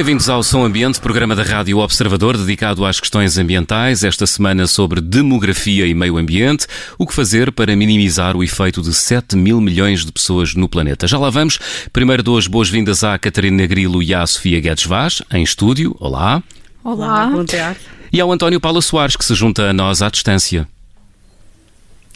[0.00, 4.02] Bem-vindos ao Som Ambiente, programa da Rádio Observador dedicado às questões ambientais.
[4.02, 6.66] Esta semana sobre demografia e meio ambiente.
[6.96, 11.06] O que fazer para minimizar o efeito de 7 mil milhões de pessoas no planeta?
[11.06, 11.58] Já lá vamos.
[11.92, 15.94] Primeiro dou as boas-vindas à Catarina Grilo e à Sofia Guedes Vaz, em estúdio.
[16.00, 16.42] Olá.
[16.82, 17.26] Olá.
[17.26, 17.76] Bom dia.
[18.10, 20.66] E ao António Paulo Soares, que se junta a nós à distância.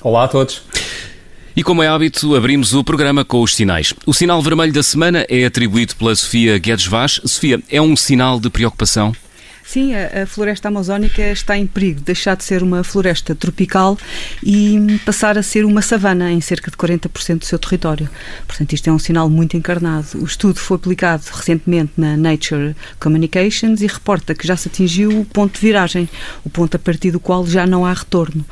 [0.00, 0.62] Olá a todos.
[1.56, 3.94] E como é hábito, abrimos o programa com os sinais.
[4.05, 7.20] O sinal vermelho da semana é atribuído pela Sofia Guedes Vaz.
[7.24, 9.14] Sofia, é um sinal de preocupação?
[9.66, 13.96] Sim, a, a, floresta amazónica está em perigo de deixar de ser uma floresta tropical
[14.42, 18.08] e passar a ser uma savana em cerca de 40% do seu território.
[18.46, 20.06] Portanto, isto é um sinal muito encarnado.
[20.16, 25.24] O estudo foi aplicado recentemente na Nature Communications e reporta que já se atingiu o
[25.24, 26.08] ponto de viragem,
[26.44, 28.44] o ponto a partir do qual já não há retorno.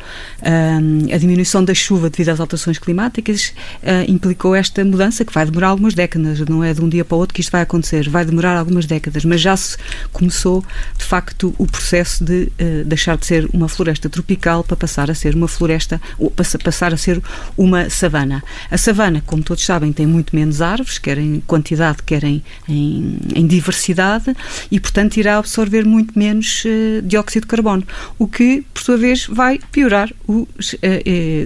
[0.43, 3.53] Um, a diminuição da chuva devido às alterações climáticas
[3.83, 7.17] uh, implicou esta mudança que vai demorar algumas décadas, não é de um dia para
[7.17, 9.77] o outro que isto vai acontecer, vai demorar algumas décadas, mas já se
[10.11, 10.65] começou
[11.03, 15.15] de facto o processo de uh, deixar de ser uma floresta tropical para passar a
[15.15, 17.21] ser uma floresta, ou passar a ser
[17.57, 18.43] uma savana.
[18.71, 23.19] A savana, como todos sabem, tem muito menos árvores, quer em quantidade, quer em, em,
[23.35, 24.35] em diversidade,
[24.71, 27.83] e portanto irá absorver muito menos uh, dióxido de carbono,
[28.19, 30.79] o que, por sua vez, vai piorar os, uh,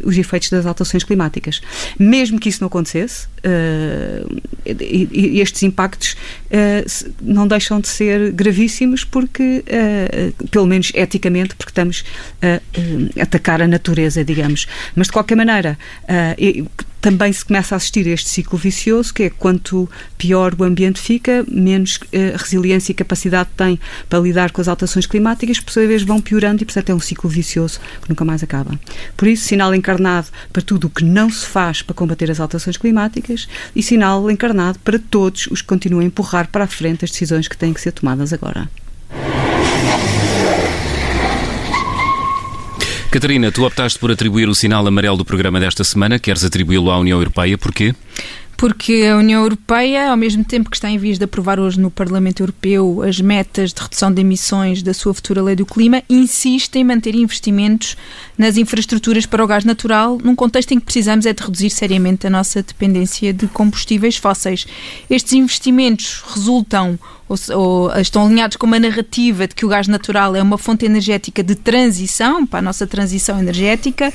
[0.04, 1.62] os efeitos das alterações climáticas.
[1.98, 3.26] Mesmo que isso não acontecesse,
[5.36, 6.16] estes impactos
[7.20, 12.04] não deixam de ser gravíssimos porque uh, pelo menos eticamente, porque estamos
[12.42, 14.66] a atacar a natureza, digamos.
[14.94, 15.78] Mas, de qualquer maneira,
[17.06, 21.00] também se começa a assistir a este ciclo vicioso, que é quanto pior o ambiente
[21.00, 22.00] fica, menos
[22.34, 23.78] resiliência e capacidade tem
[24.08, 26.98] para lidar com as alterações climáticas, por sua vez vão piorando e, portanto, é um
[26.98, 28.76] ciclo vicioso que nunca mais acaba.
[29.16, 32.76] Por isso, sinal encarnado para tudo o que não se faz para combater as alterações
[32.76, 33.46] climáticas
[33.76, 37.46] e sinal encarnado para todos os que continuam a empurrar para a frente as decisões
[37.46, 38.68] que têm que ser tomadas agora.
[43.16, 46.98] Catarina, tu optaste por atribuir o sinal amarelo do programa desta semana, queres atribuí-lo à
[46.98, 47.94] União Europeia, porquê?
[48.56, 51.90] Porque a União Europeia, ao mesmo tempo que está em vias de aprovar hoje no
[51.90, 56.76] Parlamento Europeu as metas de redução de emissões da sua futura lei do clima, insiste
[56.76, 57.96] em manter investimentos
[58.38, 62.26] nas infraestruturas para o gás natural, num contexto em que precisamos é de reduzir seriamente
[62.26, 64.66] a nossa dependência de combustíveis fósseis.
[65.10, 70.36] Estes investimentos resultam ou, ou, estão alinhados com uma narrativa de que o gás natural
[70.36, 74.12] é uma fonte energética de transição, para a nossa transição energética,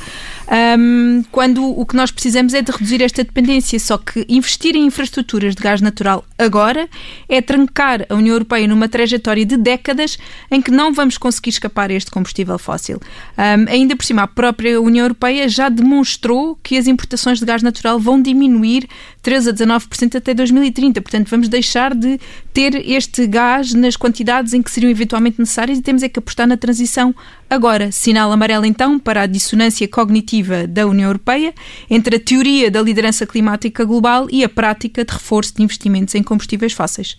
[0.80, 3.78] um, quando o que nós precisamos é de reduzir esta dependência.
[3.80, 6.90] Só que investir em infraestruturas de gás natural agora
[7.28, 10.18] é trancar a União Europeia numa trajetória de décadas
[10.50, 13.00] em que não vamos conseguir escapar a este combustível fóssil.
[13.38, 17.62] Um, ainda por cima, a própria União Europeia já demonstrou que as importações de gás
[17.62, 18.88] natural vão diminuir
[19.22, 21.02] 13 a 19% até 2030.
[21.02, 22.20] Portanto, vamos deixar de
[22.54, 26.48] ter este gás nas quantidades em que seriam eventualmente necessárias e temos é que apostar
[26.48, 27.14] na transição
[27.50, 27.92] agora.
[27.92, 31.54] Sinal amarelo, então, para a dissonância cognitiva da União Europeia
[31.90, 36.24] entre a teoria da liderança climática global e a prática de reforço de investimentos em
[36.24, 37.18] combustíveis fósseis.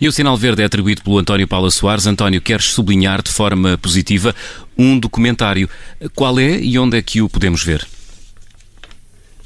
[0.00, 2.06] E o sinal verde é atribuído pelo António Paula Soares.
[2.06, 4.34] António, queres sublinhar de forma positiva
[4.76, 5.68] um documentário.
[6.14, 7.86] Qual é e onde é que o podemos ver?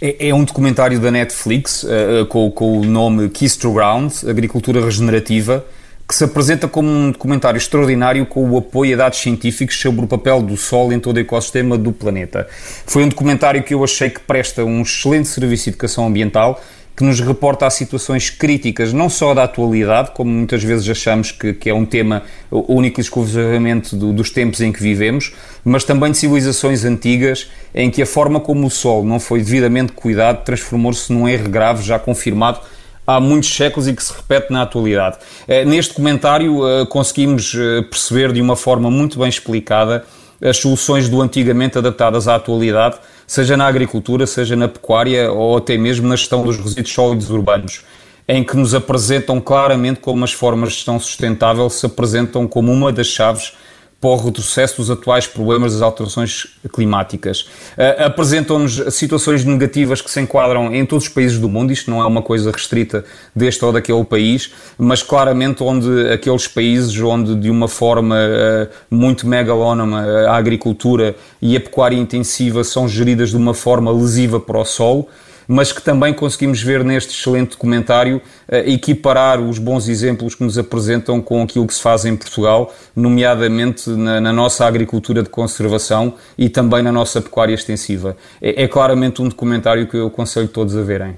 [0.00, 4.82] É, é um documentário da Netflix uh, com, com, o nome Keys to Ground, Agricultura
[4.82, 5.64] Regenerativa,
[6.08, 10.08] que se apresenta como um documentário extraordinário com o apoio a dados científicos sobre o
[10.08, 12.48] papel do Sol em todo o ecossistema do planeta.
[12.86, 16.60] Foi um documentário que eu achei que presta um excelente serviço de educação ambiental
[17.00, 21.54] que nos reporta a situações críticas, não só da atualidade, como muitas vezes achamos que,
[21.54, 25.32] que é um tema único e exclusivamente do, dos tempos em que vivemos,
[25.64, 29.92] mas também de civilizações antigas em que a forma como o Sol não foi devidamente
[29.92, 32.60] cuidado transformou-se num erro grave já confirmado
[33.06, 35.16] há muitos séculos e que se repete na atualidade.
[35.48, 40.04] Eh, neste comentário eh, conseguimos eh, perceber de uma forma muito bem explicada
[40.42, 42.98] as soluções do antigamente adaptadas à atualidade
[43.30, 47.84] seja na agricultura, seja na pecuária ou até mesmo na gestão dos resíduos sólidos urbanos,
[48.26, 52.92] em que nos apresentam claramente como as formas de gestão sustentável se apresentam como uma
[52.92, 53.52] das chaves
[54.00, 57.42] para o retrocesso dos atuais problemas das alterações climáticas.
[57.76, 62.00] Uh, Apresentam-nos situações negativas que se enquadram em todos os países do mundo, isto não
[62.00, 63.04] é uma coisa restrita
[63.36, 69.26] deste ou daquele país, mas claramente onde aqueles países onde de uma forma uh, muito
[69.26, 74.64] megalónoma a agricultura e a pecuária intensiva são geridas de uma forma lesiva para o
[74.64, 75.08] solo,
[75.52, 80.56] mas que também conseguimos ver neste excelente documentário eh, equiparar os bons exemplos que nos
[80.56, 86.14] apresentam com aquilo que se faz em Portugal, nomeadamente na, na nossa agricultura de conservação
[86.38, 88.16] e também na nossa pecuária extensiva.
[88.40, 91.16] É, é claramente um documentário que eu aconselho todos a verem.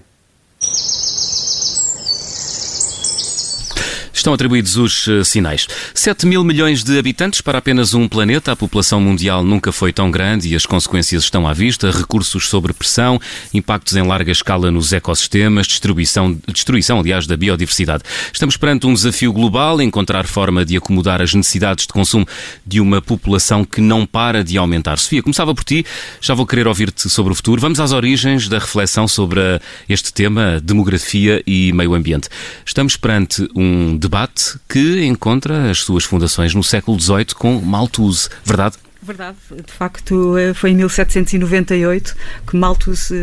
[4.22, 5.66] Estão atribuídos os uh, sinais.
[5.92, 8.52] 7 mil milhões de habitantes para apenas um planeta.
[8.52, 11.90] A população mundial nunca foi tão grande e as consequências estão à vista.
[11.90, 13.20] Recursos sobre pressão,
[13.52, 18.04] impactos em larga escala nos ecossistemas, destruição, destruição, aliás, da biodiversidade.
[18.32, 22.24] Estamos perante um desafio global, encontrar forma de acomodar as necessidades de consumo
[22.64, 25.00] de uma população que não para de aumentar.
[25.00, 25.84] Sofia, começava por ti.
[26.20, 27.60] Já vou querer ouvir-te sobre o futuro.
[27.60, 29.40] Vamos às origens da reflexão sobre
[29.88, 32.28] este tema, demografia e meio ambiente.
[32.64, 38.28] Estamos perante um debate debate que encontra as suas fundações no século XVIII com Malthus,
[38.44, 38.76] verdade?
[39.04, 42.14] Verdade, de facto eh, foi em 1798
[42.46, 43.16] que Malthus eh,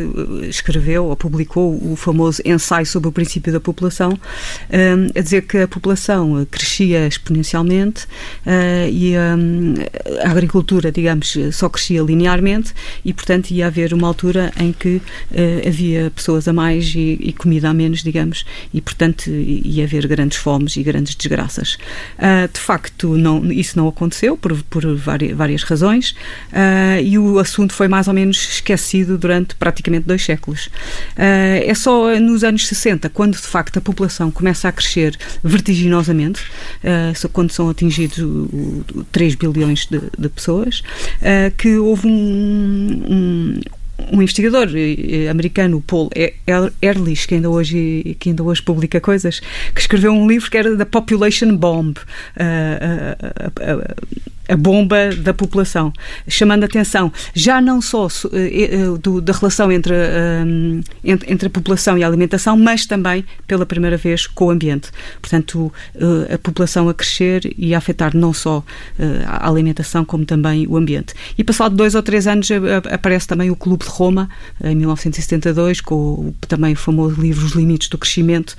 [0.50, 4.20] escreveu ou publicou o famoso ensaio sobre o princípio da população,
[4.70, 8.06] eh, a dizer que a população crescia exponencialmente
[8.92, 12.74] e a agricultura, digamos, só crescia linearmente
[13.06, 15.02] e, portanto, ia haver uma altura em que
[15.66, 20.76] havia pessoas a mais e comida a menos, digamos, e, portanto, ia haver grandes fomes
[20.76, 21.78] e grandes desgraças.
[22.52, 27.88] De facto, não, isso não aconteceu por, por várias razões, uh, e o assunto foi
[27.88, 30.68] mais ou menos esquecido durante praticamente dois séculos.
[31.18, 36.42] Uh, é só nos anos 60, quando de facto a população começa a crescer vertiginosamente,
[36.84, 38.18] uh, quando são atingidos
[39.12, 40.82] 3 bilhões de, de pessoas,
[41.58, 43.60] que houve um, um
[44.12, 44.70] um investigador
[45.30, 46.10] americano, Paul
[46.82, 49.42] Ehrlich, que ainda hoje, que ainda hoje publica coisas,
[49.74, 51.98] que escreveu um livro que era The Population Bomb.
[51.98, 52.44] Uh,
[53.20, 55.94] uh, uh, a bomba da população,
[56.28, 61.50] chamando a atenção já não só uh, do, da relação entre, uh, entre, entre, a
[61.50, 64.90] população e a alimentação, mas também pela primeira vez com o ambiente.
[65.22, 68.64] Portanto, uh, a população a crescer e a afetar não só
[69.26, 71.14] a alimentação, como também o ambiente.
[71.38, 72.50] E passado dois ou três anos
[72.92, 74.30] aparece também o Clube de Roma,
[74.64, 78.56] em 1972, com também o famoso livro Os Limites do Crescimento,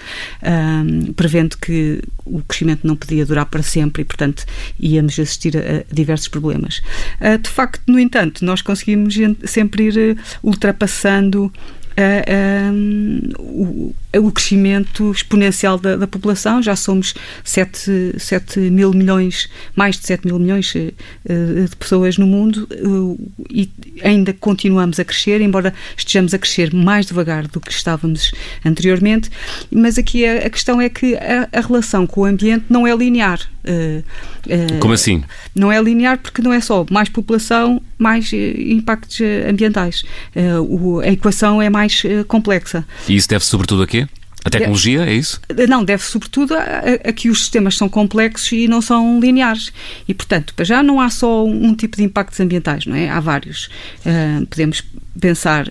[1.17, 4.45] prevendo que o crescimento não podia durar para sempre e, portanto,
[4.79, 6.83] íamos assistir a diversos problemas.
[7.21, 11.53] Ah, de facto, no entanto, nós conseguimos sempre ir eh, ultrapassando
[13.39, 16.63] o, o, crescimento exponencial da, da, população.
[16.63, 17.15] Já somos
[17.45, 23.31] 7, 7 mil milhões, mais de 7 mil milhões uh, de pessoas no mundo uh,
[23.51, 23.71] e
[24.03, 28.33] ainda continuamos a crescer, embora estejamos a crescer mais devagar do que estávamos
[28.65, 29.31] anteriormente.
[29.71, 32.95] Mas aqui a, a questão é que a, a, relação com o ambiente não é
[32.95, 33.41] linear.
[34.81, 35.23] Como assim?
[35.55, 40.03] Não é linear porque não é só mais população, mais impactos ambientais.
[41.05, 42.85] a equação é mais mais uh, complexa.
[43.09, 44.07] E isso deve sobretudo a quê?
[44.45, 45.41] A tecnologia, é isso?
[45.69, 46.63] Não, deve sobretudo a,
[47.05, 49.73] a, que os sistemas são complexos e não são lineares.
[50.09, 53.09] E, portanto, já não há só um tipo de impactos ambientais, não é?
[53.09, 53.69] Há vários.
[54.07, 54.83] Uh, podemos
[55.19, 55.67] pensar,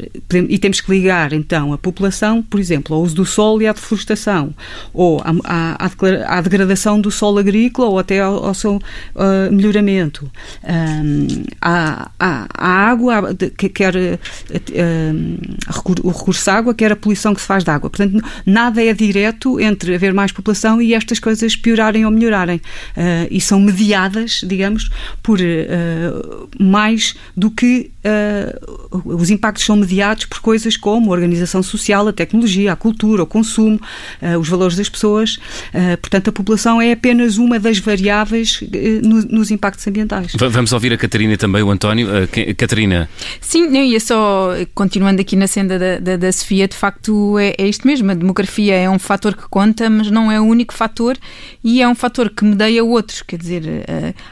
[0.50, 3.74] e temos que ligar então a população, por exemplo, ao uso do solo e à
[3.74, 4.54] deflorestação,
[4.94, 10.30] ou à, à, à degradação do solo agrícola ou até ao, ao seu uh, melhoramento,
[10.64, 14.20] um, à, à, à, água, que quer uh,
[16.04, 17.90] o recurso à água, quer a poluição que se faz da água.
[17.90, 18.24] Portanto,
[18.60, 22.58] nada é direto entre haver mais população e estas coisas piorarem ou melhorarem.
[22.58, 24.90] Uh, e são mediadas, digamos,
[25.24, 25.40] por
[26.60, 27.92] mais do que
[29.06, 33.26] os impactos são mediados por coisas como a organização social, a tecnologia, a cultura, o
[33.26, 33.80] consumo,
[34.22, 35.36] uh, os valores das pessoas.
[35.74, 40.32] Uh, portanto, a população é apenas uma das variáveis uh, no, nos impactos ambientais.
[40.50, 42.08] Vamos ouvir a Catarina e também o António.
[42.58, 43.10] Catarina.
[43.42, 47.54] Sim, eu ia só, continuando aqui na senda da, da, da Sofia, de facto é,
[47.58, 48.12] é isto mesmo.
[48.12, 51.18] A demografia é um fator que conta, mas não é o único fator
[51.64, 53.22] e é um fator que medeia outros.
[53.22, 53.86] Quer dizer,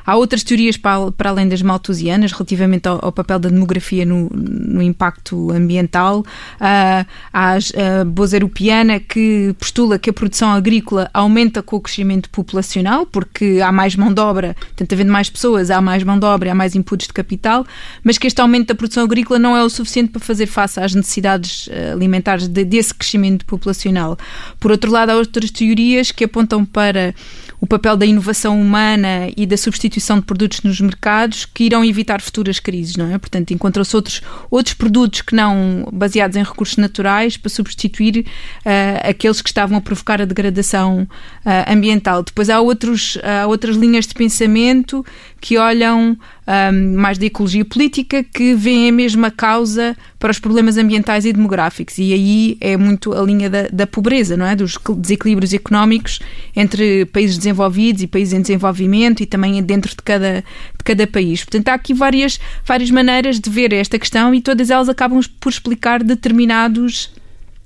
[0.05, 4.30] há outras teorias para, para além das maltusianas relativamente ao, ao papel da demografia no,
[4.30, 6.20] no impacto ambiental.
[6.20, 12.30] Uh, há a Boza Europeana que postula que a produção agrícola aumenta com o crescimento
[12.30, 16.26] populacional, porque há mais mão de obra, portanto, havendo mais pessoas, há mais mão de
[16.26, 17.66] obra, há mais inputs de capital,
[18.04, 20.94] mas que este aumento da produção agrícola não é o suficiente para fazer face às
[20.94, 24.18] necessidades ah, alimentares de, desse crescimento populacional.
[24.60, 27.14] Por outro lado, há outras teorias que apontam para
[27.60, 32.22] o papel da inovação humana e da substituição de produtos nos mercados que irão evitar
[32.22, 33.18] futuras crises, não é?
[33.18, 38.25] Portanto, encontram-se outros, outros produtos que não baseados em recursos naturais para substituir
[38.66, 41.08] uh, aqueles que estavam a provocar a degradação
[41.46, 42.24] uh, ambiental.
[42.24, 45.06] Depois há, outros, há outras linhas de pensamento
[45.39, 46.17] que olham
[46.48, 51.34] um, mais da ecologia política, que veem a mesma causa para os problemas ambientais e
[51.34, 51.98] demográficos.
[51.98, 54.56] E aí é muito a linha da, da pobreza, não é?
[54.56, 56.20] Dos desequilíbrios económicos
[56.56, 60.44] entre países desenvolvidos e países em desenvolvimento e também dentro de cada,
[60.77, 61.44] de cada país.
[61.44, 65.50] Portanto, há aqui várias, várias maneiras de ver esta questão e todas elas acabam por
[65.50, 67.12] explicar determinados,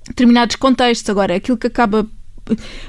[0.06, 1.08] determinados contextos.
[1.08, 2.06] Agora, aquilo que acaba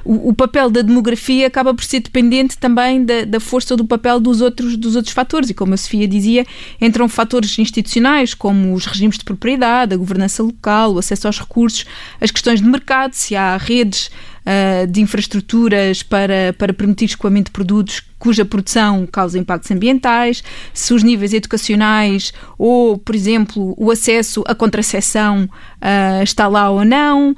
[0.04, 4.20] o, o, papel da demografia acaba por ser dependente também da, da, força do papel
[4.20, 5.50] dos outros, dos outros fatores.
[5.50, 6.46] E como a Sofia dizia,
[6.82, 11.86] entram fatores institucionais, como os regimes de propriedade, a governança local, o acesso aos recursos,
[12.20, 14.10] as questões de mercado, se há redes
[14.46, 20.42] uh, de infraestruturas para, para permitir escoamento de produtos cuja produção causa impactos ambientais,
[20.74, 26.86] se os níveis educacionais ou, por exemplo, o acesso à contracepção uh, está lá ou
[26.86, 27.36] não, uh,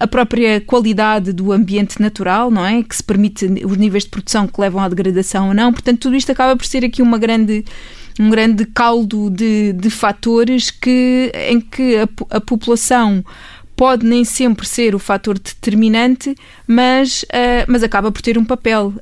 [0.00, 2.82] a própria qualidade do ambiente natural, não é?
[2.82, 5.72] Que se permite os níveis de produção que levam à degradação ou não.
[5.72, 7.64] Portanto, tudo isto acaba por ser aqui uma grande
[8.18, 13.22] um grande caldo de, de fatores que, em que a, a população
[13.76, 16.34] pode nem sempre ser o fator determinante,
[16.66, 18.94] mas, uh, mas acaba por ter um papel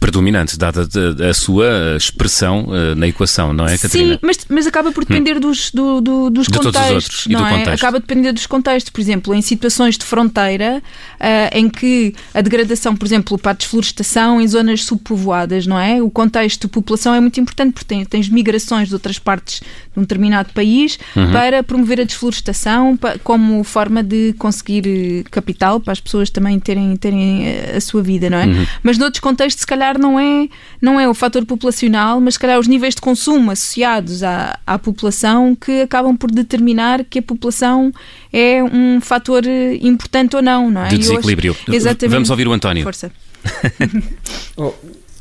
[0.00, 0.88] predominante, dada
[1.28, 4.14] a, sua expressão uh, na equação, não é, Catarina?
[4.14, 5.40] Sim, mas, mas acaba por depender hum.
[5.40, 7.26] dos, do, do, dos de contextos.
[7.26, 7.58] não é?
[7.58, 7.84] Contexto.
[7.84, 8.90] Acaba a depender dos contextos.
[8.90, 10.82] Por exemplo, em situações de fronteira,
[11.14, 16.02] uh, em que a degradação, por exemplo, para a desflorestação em zonas subpovoadas, não é?
[16.02, 20.02] O contexto de população é muito importante, porque tens migrações de outras partes de um
[20.02, 21.32] determinado país uhum.
[21.32, 26.58] para promover a desflorestação para, como forma de conseguir eh, capital para as pessoas também
[26.58, 28.46] terem, terem a sua vida, não é?
[28.46, 28.66] Uhum.
[28.82, 30.48] Mas noutros contextos, se calhar, calhar não é,
[30.80, 34.78] não é o fator populacional, mas se calhar os níveis de consumo associados à, à
[34.78, 37.92] população que acabam por determinar que a população
[38.32, 39.44] é um fator
[39.80, 40.88] importante ou não, não é?
[40.88, 41.52] De desequilíbrio.
[41.52, 42.14] Acho, exatamente.
[42.14, 42.82] Vamos ouvir o António.
[42.82, 43.10] Força.
[44.56, 44.72] oh.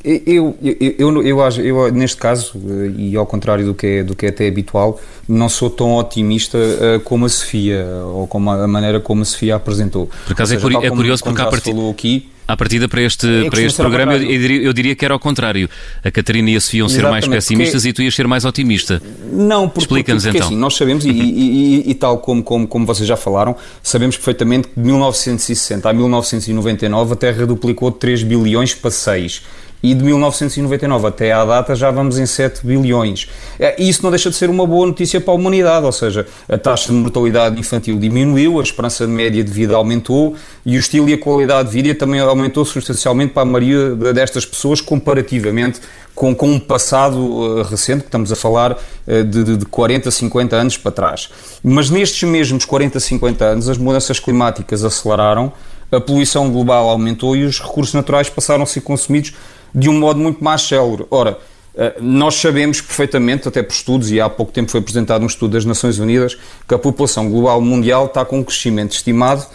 [0.04, 2.54] Eu, eu, eu, eu, eu, neste caso,
[2.98, 6.58] e ao contrário do que, é, do que é até habitual, não sou tão otimista
[6.58, 10.10] uh, como a Sofia, ou como a, maneira como a Sofia apresentou.
[10.26, 11.72] Por acaso é, seja, é, curioso porque a partir...
[11.72, 15.04] falou aqui, à partida para este, é para este programa, eu diria, eu diria, que
[15.04, 15.70] era ao contrário.
[16.02, 17.90] A Catarina e a Sofia iam ser mais pessimistas porque...
[17.90, 19.02] e tu ias ser mais otimista.
[19.34, 20.48] Não, porque, Explica-nos porque, então.
[20.48, 24.16] Assim, nós sabemos, e, e, e, e, tal como, como, como vocês já falaram, sabemos
[24.16, 29.42] perfeitamente que de 1960 a 1999 a Terra duplicou de 3 bilhões para 6
[29.82, 33.28] e de 1999 até à data já vamos em 7 bilhões.
[33.60, 36.26] É, e isso não deixa de ser uma boa notícia para a humanidade, ou seja,
[36.50, 41.10] a taxa de mortalidade infantil diminuiu, a esperança média de vida aumentou e o estilo
[41.10, 45.80] e a qualidade de vida também aumentou substancialmente para a maioria destas pessoas comparativamente
[46.18, 50.56] com, com um passado uh, recente, que estamos a falar uh, de, de 40, 50
[50.56, 51.30] anos para trás.
[51.64, 55.54] Mas nestes mesmos 40, 50 anos as mudanças climáticas aceleraram,
[55.92, 59.34] a poluição global aumentou e os recursos naturais passaram a ser consumidos
[59.78, 61.06] de um modo muito mais célere.
[61.12, 61.38] Ora,
[61.76, 65.52] eh, nós sabemos perfeitamente, até por estudos, e há pouco tempo foi apresentado um estudo
[65.52, 66.36] das Nações Unidas,
[66.68, 69.46] que a população global mundial está com um crescimento estimado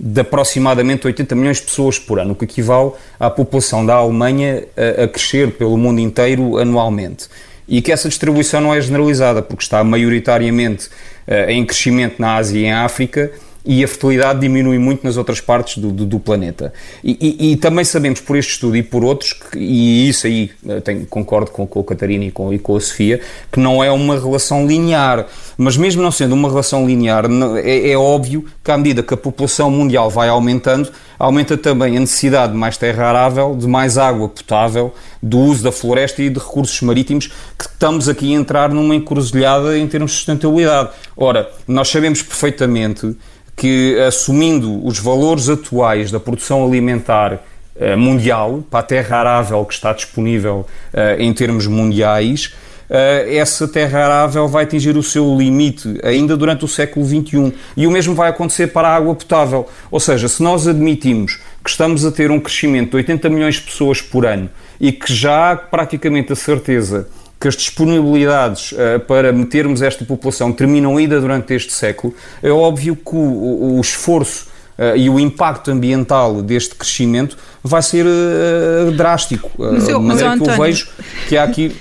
[0.00, 4.64] de aproximadamente 80 milhões de pessoas por ano, o que equivale à população da Alemanha
[4.98, 7.28] a, a crescer pelo mundo inteiro anualmente.
[7.68, 12.60] E que essa distribuição não é generalizada, porque está maioritariamente uh, em crescimento na Ásia
[12.60, 13.30] e em África,
[13.66, 16.72] e a fertilidade diminui muito nas outras partes do, do, do planeta.
[17.02, 20.52] E, e, e, também sabemos por este estudo e por outros, que, e isso aí
[20.68, 23.20] eh, tenho, concordo com, com a Catarina e com, e com a Sofia,
[23.50, 25.26] que não é uma relação linear.
[25.58, 27.24] Mas mesmo não sendo uma relação linear,
[27.64, 32.00] é, é óbvio que à medida que a população mundial vai aumentando, aumenta também a
[32.00, 36.38] necessidade de mais terra arável, de mais água potável, do uso da floresta e de
[36.38, 40.90] recursos marítimos, que estamos aqui a entrar numa encruzilhada em termos de sustentabilidade.
[41.16, 43.16] Ora, nós sabemos perfeitamente
[43.56, 47.42] que, assumindo os valores atuais da produção alimentar
[47.74, 52.52] uh, mundial, para a terra arável que está disponível uh, em termos mundiais,
[52.90, 57.54] uh, essa terra arável vai atingir o seu limite ainda durante o século XXI.
[57.74, 59.66] E o mesmo vai acontecer para a água potável.
[59.90, 63.62] Ou seja, se nós admitimos que estamos a ter um crescimento de 80 milhões de
[63.62, 67.08] pessoas por ano e que já há praticamente a certeza
[67.38, 72.96] que as disponibilidades uh, para metermos esta população terminam ainda durante este século, é óbvio
[72.96, 74.46] que o, o esforço
[74.78, 79.50] uh, e o impacto ambiental deste crescimento vai ser uh, drástico.
[79.58, 80.88] Mas eu, mas, que eu vejo
[81.28, 81.76] que há aqui.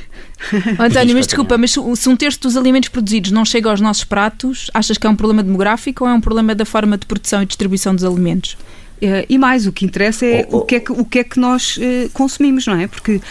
[0.78, 4.70] António, mas desculpa, mas se um terço dos alimentos produzidos não chega aos nossos pratos,
[4.74, 7.46] achas que é um problema demográfico ou é um problema da forma de produção e
[7.46, 8.58] distribuição dos alimentos?
[9.02, 10.60] Uh, e mais, o que interessa é oh, oh.
[10.60, 12.88] O, que é que, o que é que nós uh, consumimos, não é?
[12.88, 13.22] Porque uh,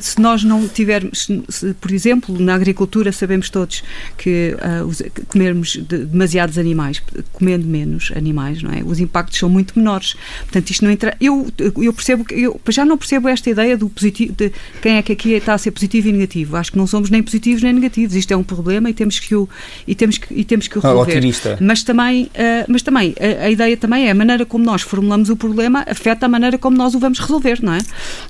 [0.00, 3.84] se nós não tivermos, se, por exemplo, na agricultura sabemos todos
[4.16, 7.02] que os, comermos de, demasiados animais,
[7.32, 8.82] comendo menos animais, não é?
[8.82, 10.14] Os impactos são muito menores.
[10.42, 11.16] Portanto, isto não entra.
[11.20, 15.02] Eu, eu percebo que eu já não percebo esta ideia do positivo, de quem é
[15.02, 16.56] que aqui está a ser positivo e negativo.
[16.56, 18.16] Acho que não somos nem positivos nem negativos.
[18.16, 19.48] Isto é um problema e temos que o,
[19.86, 21.20] e temos que, e temos que o ah, resolver.
[21.46, 22.30] Ah, mas também,
[22.68, 25.84] mas também a, a ideia também é a maneira como nós formulamos formulamos o problema
[25.88, 27.80] afeta a maneira como nós o vamos resolver, não é?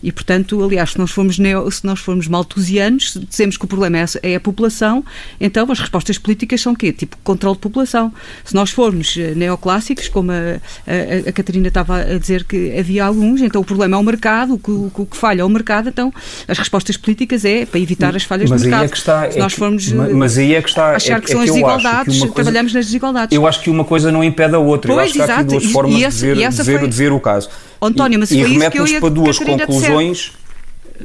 [0.02, 3.99] E, portanto, aliás, se nós formos, neo, se nós formos maltusianos, dizemos que o problema
[3.99, 5.05] é, é a população,
[5.38, 6.93] então as respostas políticas são o quê?
[6.93, 8.12] Tipo, controle de população.
[8.45, 13.05] Se nós formos eh, neoclássicos, como a, a, a Catarina estava a dizer que havia
[13.05, 15.91] alguns, então o problema é o mercado, o que, o que falha é o mercado,
[15.91, 16.12] então
[16.49, 18.87] as respostas políticas é para evitar as falhas mas do mercado.
[18.87, 21.31] É que está, se nós formos mas, mas aí é que está, achar é, que
[21.31, 23.37] são é as desigualdades, coisa, trabalhamos nas desigualdades.
[23.37, 24.93] Eu acho que uma coisa não impede a outra.
[24.93, 26.88] Pois, eu acho que há aqui duas formas e, esse, de ver, de ver, foi...
[26.88, 27.49] de ver o caso.
[27.81, 30.33] António, mas e, foi e remete-nos para duas conclusões.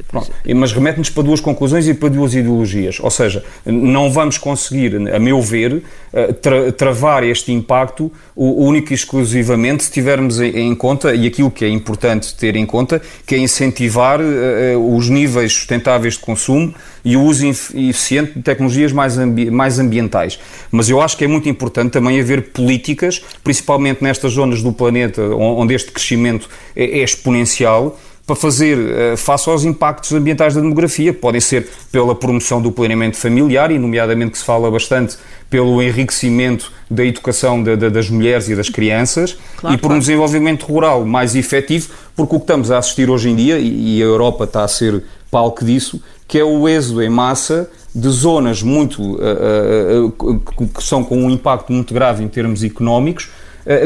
[0.06, 2.98] Pronto, mas remete-nos para duas conclusões e para duas ideologias.
[3.00, 8.94] Ou seja, não vamos conseguir, a meu ver, eh, tra travar este impacto único e
[8.94, 13.38] exclusivamente se tivermos em conta, e aquilo que é importante ter em conta, que é
[13.38, 16.74] incentivar uh, os níveis sustentáveis de consumo
[17.04, 20.38] e o uso eficiente de tecnologias mais, ambi mais ambientais.
[20.70, 25.22] Mas eu acho que é muito importante também haver políticas, principalmente nestas zonas do planeta
[25.22, 27.98] onde este crescimento é, é exponencial,
[28.28, 33.16] para fazer uh, face aos impactos ambientais da demografia, podem ser pela promoção do planeamento
[33.16, 35.16] familiar, e nomeadamente que se fala bastante
[35.48, 39.96] pelo enriquecimento da educação de, de, das mulheres e das crianças, claro, e por claro.
[39.96, 44.02] um desenvolvimento rural mais efetivo, porque o que estamos a assistir hoje em dia, e
[44.02, 48.62] a Europa está a ser palco disso, que é o êxodo em massa de zonas
[48.62, 53.30] muito uh, uh, que são com um impacto muito grave em termos económicos,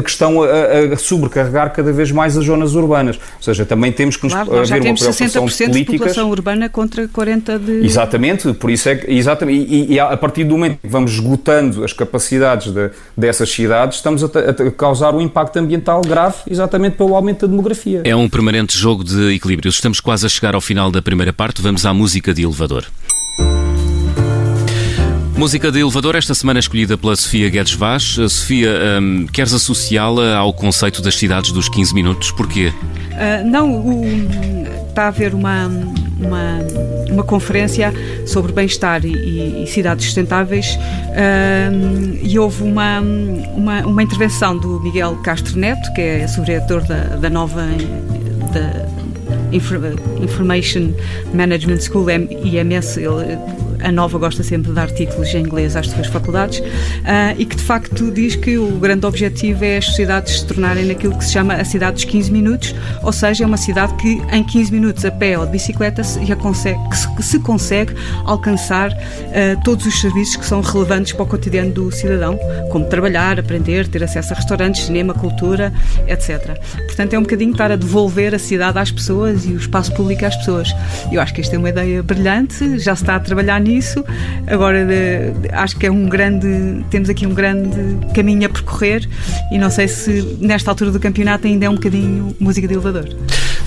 [0.03, 0.47] que estão a,
[0.93, 3.17] a, sobrecarregar cada vez mais as zonas urbanas.
[3.17, 5.77] Ou seja, também temos que nos claro, haver uma preocupação de políticas.
[5.77, 7.85] de população urbana contra 40 de...
[7.85, 11.85] Exatamente, por isso é que, exatamente, e, e a partir do momento que vamos esgotando
[11.85, 17.15] as capacidades de, dessas cidades, estamos a, a, causar um impacto ambiental grave exatamente pelo
[17.17, 18.03] aumento da demografia.
[18.05, 19.75] É um permanente jogo de equilíbrios.
[19.75, 22.85] Estamos quase a chegar ao final da primeira parte, vamos à música de elevador.
[25.43, 28.17] Música de elevador, esta semana escolhida pela Sofia Guedes Vaz.
[28.29, 32.31] Sofia, um, queres associá-la ao conceito das cidades dos 15 minutos?
[32.31, 32.69] Porquê?
[32.69, 34.05] Uh, não, o,
[34.89, 36.59] está a haver uma, uma,
[37.11, 37.93] uma conferência
[38.25, 45.17] sobre bem-estar e, e, cidades sustentáveis uh, e houve uma, uma, uma, intervenção do Miguel
[45.25, 47.67] Castro Neto, que é subdiretor da, da nova
[48.55, 48.87] da
[50.23, 50.93] Information
[51.35, 53.37] Management School, IMS, ele
[53.83, 57.57] a Nova gosta sempre de dar títulos em inglês às suas faculdades, uh, e que
[57.57, 61.33] de facto diz que o grande objetivo é as sociedades se tornarem naquilo que se
[61.33, 65.05] chama a cidade dos 15 minutos, ou seja, é uma cidade que em 15 minutos
[65.05, 66.79] a pé ou de bicicleta se, consegue,
[67.17, 71.91] que se consegue alcançar uh, todos os serviços que são relevantes para o cotidiano do
[71.91, 72.39] cidadão,
[72.71, 75.73] como trabalhar, aprender, ter acesso a restaurantes, cinema, cultura,
[76.07, 76.59] etc.
[76.87, 80.25] Portanto, é um bocadinho estar a devolver a cidade às pessoas e o espaço público
[80.25, 80.75] às pessoas.
[81.11, 84.05] Eu acho que esta é uma ideia brilhante, já se está a trabalhar nisso nisso.
[84.47, 84.87] Agora
[85.53, 89.09] acho que é um grande, temos aqui um grande caminho a percorrer
[89.51, 93.09] e não sei se nesta altura do campeonato ainda é um bocadinho música de elevador.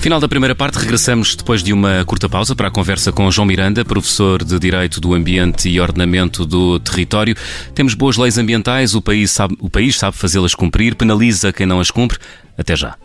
[0.00, 3.46] Final da primeira parte, regressamos depois de uma curta pausa para a conversa com João
[3.46, 7.34] Miranda, professor de Direito do Ambiente e Ordenamento do Território.
[7.74, 11.80] Temos boas leis ambientais, o país sabe, o país sabe fazê-las cumprir, penaliza quem não
[11.80, 12.18] as cumpre.
[12.56, 12.96] Até já.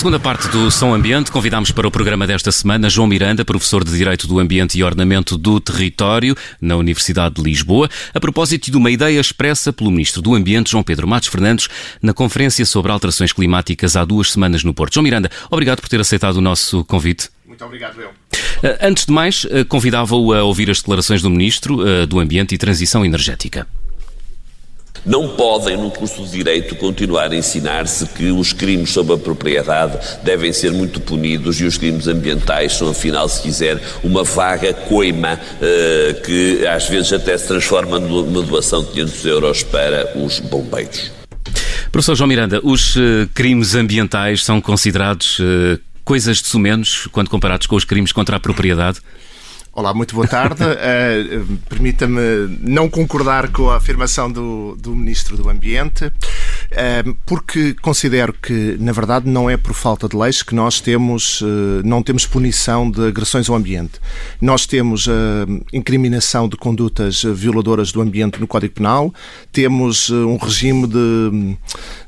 [0.00, 3.94] Segunda parte do Som Ambiente, convidamos para o programa desta semana João Miranda, professor de
[3.94, 8.90] Direito do Ambiente e Ordenamento do Território na Universidade de Lisboa, a propósito de uma
[8.90, 11.68] ideia expressa pelo Ministro do Ambiente, João Pedro Matos Fernandes,
[12.00, 14.94] na Conferência sobre Alterações Climáticas há duas semanas no Porto.
[14.94, 17.28] João Miranda, obrigado por ter aceitado o nosso convite.
[17.46, 18.10] Muito obrigado, eu.
[18.62, 22.54] Eh, antes de mais, eh, convidava-o a ouvir as declarações do Ministro eh, do Ambiente
[22.54, 23.66] e Transição Energética.
[25.04, 29.98] Não podem, no curso de Direito, continuar a ensinar-se que os crimes sobre a propriedade
[30.22, 35.40] devem ser muito punidos e os crimes ambientais são, afinal, se quiser, uma vaga coima
[35.60, 41.10] eh, que às vezes até se transforma numa doação de 500 euros para os bombeiros.
[41.90, 47.66] Professor João Miranda, os uh, crimes ambientais são considerados uh, coisas de sumenos quando comparados
[47.66, 49.00] com os crimes contra a propriedade?
[49.72, 50.64] Olá, muito boa tarde.
[50.64, 52.20] Uh, Permita-me
[52.60, 56.12] não concordar com a afirmação do, do Ministro do Ambiente,
[57.26, 61.46] porque considero que, na verdade, não é por falta de leis que nós temos, uh,
[61.84, 64.00] não temos punição de agressões ao ambiente.
[64.40, 69.12] Nós temos a incriminação de condutas violadoras do ambiente no Código Penal,
[69.52, 71.56] temos um regime de,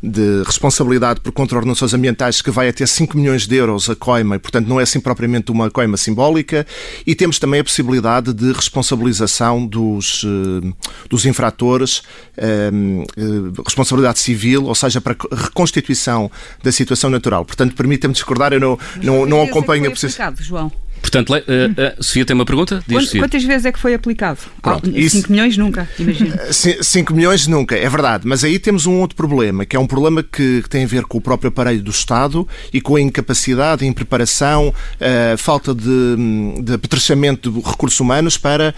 [0.03, 4.38] de responsabilidade por contraordenações ambientais que vai até 5 milhões de euros a coima, e,
[4.38, 6.66] portanto, não é assim propriamente uma coima simbólica,
[7.07, 10.72] e temos também a possibilidade de responsabilização dos, eh,
[11.09, 12.03] dos infratores,
[12.37, 12.70] eh,
[13.16, 16.31] eh, responsabilidade civil, ou seja, para a reconstituição
[16.62, 17.45] da situação natural.
[17.45, 20.35] Portanto, permita-me discordar, eu não, não, não acompanho a posição.
[20.41, 20.73] João?
[21.03, 22.83] Portanto, uh, uh, Sofia tem uma pergunta?
[22.87, 24.38] Diz, Quantas, quantas vezes é que foi aplicado?
[24.62, 25.31] Pronto, 5 isso...
[25.31, 26.33] milhões nunca, imagino.
[26.81, 28.27] 5 milhões nunca, é verdade.
[28.27, 31.03] Mas aí temos um outro problema, que é um problema que, que tem a ver
[31.05, 36.73] com o próprio aparelho do Estado e com a incapacidade, impreparação, uh, falta de, de
[36.73, 38.75] apetrechamento de recursos humanos para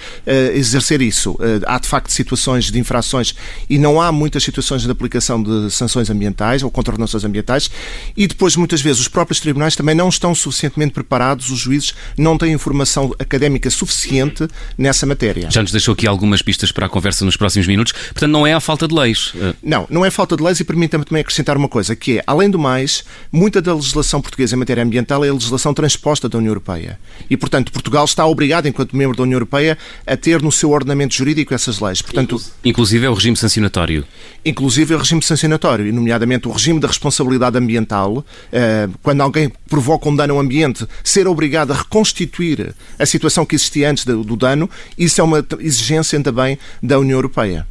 [0.54, 1.38] exercer isso.
[1.66, 3.34] há, de facto, situações de infrações
[3.68, 7.70] e não há muitas situações de aplicação de sanções ambientais ou contraordenações ambientais
[8.16, 12.38] e depois, muitas vezes, os próprios tribunais também não estão suficientemente preparados, os juízes não
[12.38, 14.46] tem informação académica suficiente
[14.76, 15.50] nessa matéria.
[15.50, 17.92] Já nos deixou aqui algumas pistas para a conversa nos próximos minutos.
[17.92, 19.32] Portanto, não é a falta de leis.
[19.62, 22.50] Não, não é falta de leis e permita-me também acrescentar uma coisa, que é, além
[22.50, 26.50] do mais, muita da legislação portuguesa em matéria ambiental é a legislação transposta da União
[26.50, 26.98] Europeia.
[27.28, 31.14] E, portanto, Portugal está obrigado, enquanto membro da União Europeia, a ter no seu ordenamento
[31.14, 32.00] jurídico essas leis.
[32.02, 34.04] Portanto, inclusive é o regime sancionatório.
[34.44, 40.14] Inclusive o regime sancionatório, nomeadamente o regime da responsabilidade ambiental, eh, quando alguém provoca um
[40.14, 44.68] dano ao ambiente, ser obrigado a reconstituir a situação que existia antes do, do dano,
[44.98, 47.66] isso é uma exigência também da União Europeia.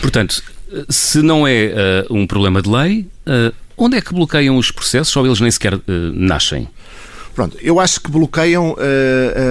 [0.00, 0.42] Portanto,
[0.88, 5.14] se não é uh, um problema de lei, uh, onde é que bloqueiam os processos
[5.16, 5.82] ou eles nem sequer uh,
[6.14, 6.68] nascem?
[7.36, 8.76] Pronto, eu acho que bloqueiam uh,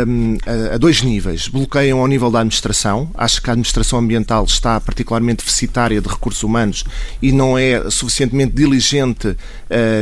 [0.08, 0.38] um,
[0.74, 1.48] a, dois níveis.
[1.48, 3.12] Bloqueiam ao nível da administração.
[3.14, 6.84] Acho que a administração ambiental está particularmente deficitária de recursos humanos
[7.22, 9.38] e não é suficientemente diligente uh,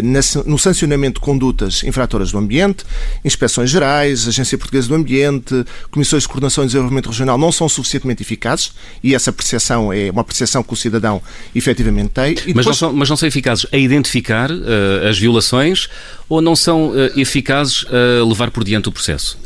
[0.02, 2.86] na, no sancionamento de condutas infratoras do ambiente.
[3.26, 8.24] Inspeções gerais, Agência Portuguesa do Ambiente, Comissões de Coordenação e Desenvolvimento Regional não são suficientemente
[8.24, 8.72] eficazes
[9.04, 11.22] e essa percepção é uma percepção que o cidadão
[11.54, 12.36] efetivamente tem.
[12.36, 12.56] Depois...
[12.56, 15.90] mas, não são, mas não são eficazes a identificar uh, as violações
[16.34, 19.38] ou não são eficazes a levar por diante o processo?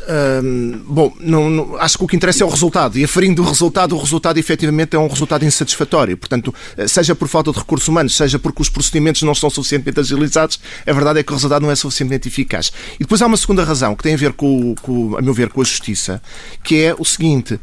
[0.86, 2.98] bom, não, não, acho que o que interessa é o resultado.
[2.98, 6.16] E aferindo o resultado, o resultado efetivamente é um resultado insatisfatório.
[6.16, 10.00] Portanto, eh, seja por falta de recursos humanos, seja porque os procedimentos não são suficientemente
[10.00, 12.72] agilizados, a verdade é que o resultado não é suficientemente eficaz.
[12.94, 15.50] E depois há uma segunda razão que tem a ver com, com a meu ver,
[15.50, 16.22] com a justiça,
[16.62, 17.58] que é o seguinte.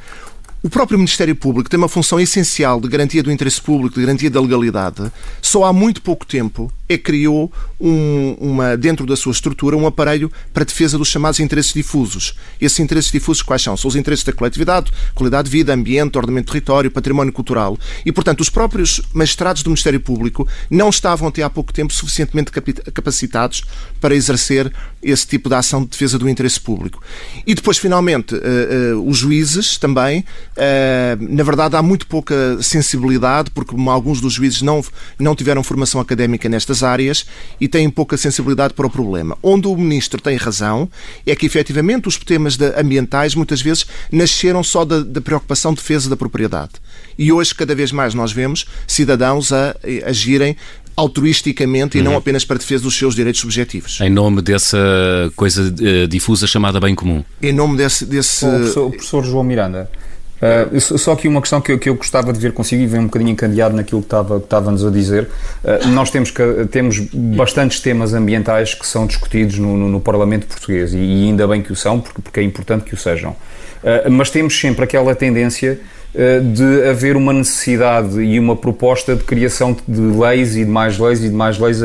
[0.65, 4.31] O próprio Ministério Público tem uma função essencial de garantia do interesse público, de garantia
[4.31, 5.11] da legalidade.
[5.39, 10.31] Só há muito pouco tempo é criou um, uma, dentro da sua estrutura um aparelho
[10.53, 12.35] para defesa dos chamados interesses difusos.
[12.59, 13.77] Esses interesses difusos quais são?
[13.77, 17.77] São os interesses da coletividade, qualidade de vida, ambiente, ordenamento de território, património cultural.
[18.05, 22.51] E, portanto, os próprios magistrados do Ministério Público não estavam até há pouco tempo suficientemente
[22.51, 23.63] capacitados
[24.05, 27.01] para exercer esse tipo de ação de defesa do interesse público.
[27.45, 33.49] E depois, finalmente, uh, uh, os juízes também, uh, na verdade, há muito pouca sensibilidade,
[33.49, 34.85] porque alguns dos juízes não,
[35.17, 37.25] não tiveram formação académica nestas áreas
[37.59, 39.35] e têm pouca sensibilidade para o problema.
[39.41, 40.87] Onde o Ministro tem razão
[41.25, 46.11] é que, efetivamente, os temas ambientais muitas vezes nasceram só da, da preocupação de defesa
[46.11, 46.73] da propriedade.
[47.17, 50.55] E hoje, cada vez mais, nós vemos cidadãos a agirem
[50.95, 52.01] altruisticamente uhum.
[52.01, 52.17] e não uhum.
[52.17, 53.99] apenas para defesa dos seus direitos subjetivos.
[54.01, 54.77] Em nome dessa
[55.35, 57.23] coisa uh, difusa chamada bem comum.
[57.41, 58.05] Em nome desse.
[58.05, 58.45] desse...
[58.45, 59.89] O, professor, o professor João Miranda.
[60.35, 62.99] Uh, só aqui uma questão que eu, que eu gostava de ver consigo e vem
[62.99, 65.29] um bocadinho encandeado naquilo que, estava, que estava-nos a dizer.
[65.63, 70.45] Uh, nós temos, que, temos bastantes temas ambientais que são discutidos no, no, no Parlamento
[70.45, 73.31] português e, e, ainda bem que o são, porque, porque é importante que o sejam.
[73.31, 75.79] Uh, mas temos sempre aquela tendência
[76.53, 81.21] de haver uma necessidade e uma proposta de criação de leis e de mais leis
[81.21, 81.81] e de mais leis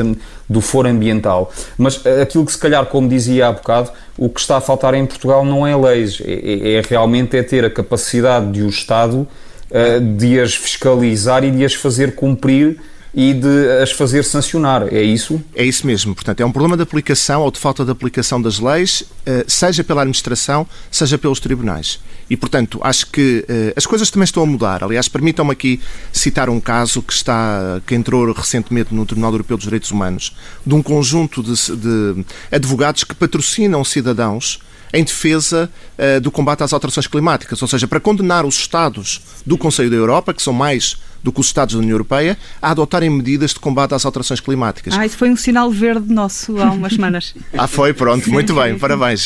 [0.47, 1.51] do foro ambiental.
[1.77, 5.05] Mas aquilo que se calhar, como dizia há bocado, o que está a faltar em
[5.05, 9.27] Portugal não é leis, é, é, é realmente é ter a capacidade de o Estado
[9.69, 12.77] uh, de as fiscalizar e de as fazer cumprir
[13.13, 14.93] e de as fazer sancionar.
[14.93, 15.41] É isso?
[15.53, 16.15] É isso mesmo.
[16.15, 19.83] Portanto, é um problema de aplicação ou de falta de aplicação das leis, eh, seja
[19.83, 21.99] pela administração, seja pelos tribunais.
[22.31, 24.85] E, portanto, acho que uh, as coisas também estão a mudar.
[24.85, 25.81] Aliás, permitam-me aqui
[26.13, 30.33] citar um caso que está que entrou recentemente no Tribunal Europeu dos Direitos Humanos,
[30.65, 34.61] de um conjunto de, de advogados que patrocinam cidadãos
[34.93, 39.57] em defesa uh, do combate às alterações climáticas, ou seja, para condenar os Estados do
[39.57, 43.09] Conselho da Europa, que são mais do que os Estados da União Europeia a adotarem
[43.09, 44.93] medidas de combate às alterações climáticas.
[44.97, 47.33] Ah, isso foi um sinal verde nosso há umas semanas.
[47.57, 47.93] ah, foi?
[47.93, 49.25] Pronto, muito bem, parabéns,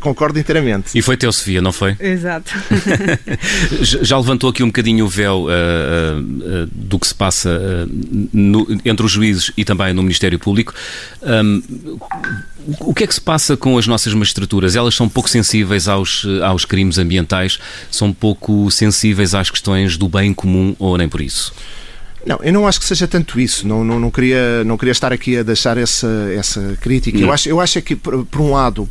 [0.00, 0.98] concordo inteiramente.
[0.98, 1.96] E foi teu, Sofia, não foi?
[2.00, 2.52] Exato.
[3.80, 8.66] Já levantou aqui um bocadinho o véu uh, uh, do que se passa uh, no,
[8.84, 10.74] entre os juízes e também no Ministério Público.
[11.22, 11.62] Um,
[12.80, 14.76] o que é que se passa com as nossas magistraturas?
[14.76, 17.58] Elas são pouco sensíveis aos, aos crimes ambientais,
[17.90, 21.27] são pouco sensíveis às questões do bem comum ou nem por isso?
[21.28, 21.52] isso.
[22.26, 23.66] Não, eu não acho que seja tanto isso.
[23.66, 27.18] Não, não, não, queria, não queria estar aqui a deixar essa, essa crítica.
[27.18, 28.88] Eu acho, eu acho é que, por, por um lado, uh,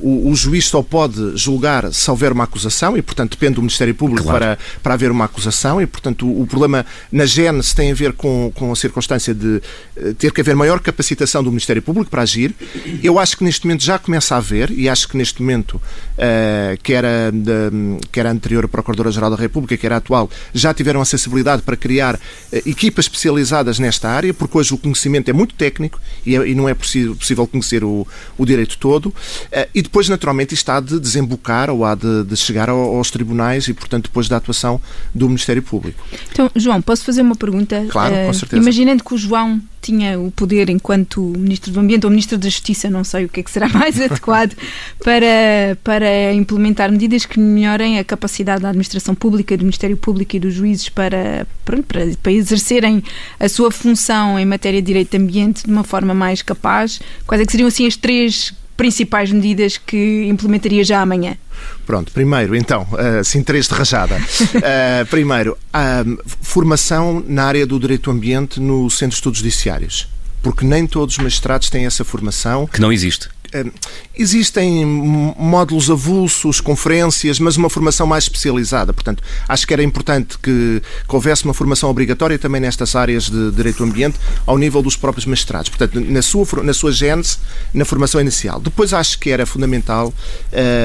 [0.00, 3.94] o, o, juiz só pode julgar se houver uma acusação e, portanto, depende do Ministério
[3.94, 4.38] Público claro.
[4.38, 5.80] para, para haver uma acusação.
[5.80, 9.60] E, portanto, o, o, problema na gênese tem a ver com, com a circunstância de
[9.96, 12.54] uh, ter que haver maior capacitação do Ministério Público para agir.
[13.02, 16.78] Eu acho que neste momento já começa a haver, e acho que neste momento, uh,
[16.82, 21.04] quer, a, de, quer a anterior Procuradora-Geral da República, quer a atual, já tiveram a
[21.04, 22.18] sensibilidade para criar eh,
[22.52, 26.68] equipas especializadas nesta área, porque hoje o conhecimento é muito técnico e, é, e não
[26.68, 29.14] é possível conhecer o, o direito todo.
[29.52, 33.68] Eh, e depois, naturalmente, isto há de desembocar ou há de, de chegar aos tribunais
[33.68, 34.80] e, portanto, depois da atuação
[35.14, 36.02] do Ministério Público.
[36.32, 37.86] Então, João, posso fazer uma pergunta?
[37.90, 38.62] Claro, com eh, certeza.
[38.62, 42.90] Imaginando que o João tinha o poder enquanto Ministro do Ambiente ou Ministro da Justiça,
[42.90, 44.54] não sei o que é que será mais adequado,
[45.02, 50.40] para, para implementar medidas que melhorem a capacidade da administração pública, do Ministério Público e
[50.40, 51.78] dos juízes para, para,
[52.22, 53.02] para exercerem
[53.38, 57.00] a sua função em matéria de direito de ambiente de uma forma mais capaz.
[57.26, 61.36] Quais é que seriam assim as três principais medidas que implementaria já amanhã?
[61.84, 62.86] Pronto, primeiro, então,
[63.20, 64.16] assim, três de rajada.
[64.16, 66.04] Uh, primeiro, a
[66.40, 70.08] formação na área do direito do ambiente no Centro de Estudos Judiciários.
[70.40, 72.68] Porque nem todos os magistrados têm essa formação.
[72.68, 73.28] Que não existe.
[73.54, 73.70] Hum,
[74.14, 78.92] existem módulos avulsos, conferências, mas uma formação mais especializada.
[78.92, 83.50] Portanto, acho que era importante que, que houvesse uma formação obrigatória também nestas áreas de
[83.52, 85.68] direito do ambiente ao nível dos próprios magistrados.
[85.68, 87.38] Portanto, na sua, na sua gênese,
[87.72, 88.60] na formação inicial.
[88.60, 90.12] Depois acho que era fundamental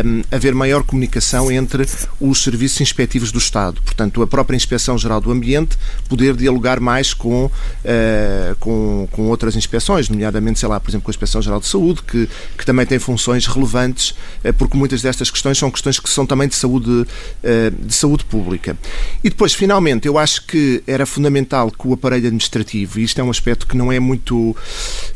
[0.05, 1.85] um, haver maior comunicação entre
[2.19, 3.81] os serviços inspectivos do Estado.
[3.81, 10.07] Portanto, a própria Inspeção-Geral do Ambiente poder dialogar mais com, uh, com, com outras inspeções,
[10.09, 13.45] nomeadamente, sei lá, por exemplo, com a Inspeção-Geral de Saúde, que que também tem funções
[13.47, 14.13] relevantes,
[14.43, 17.05] eh, porque muitas destas questões são questões que são também de saúde,
[17.43, 18.77] eh, de saúde pública.
[19.23, 23.23] E depois, finalmente, eu acho que era fundamental que o aparelho administrativo, e isto é
[23.23, 24.55] um aspecto que não é muito,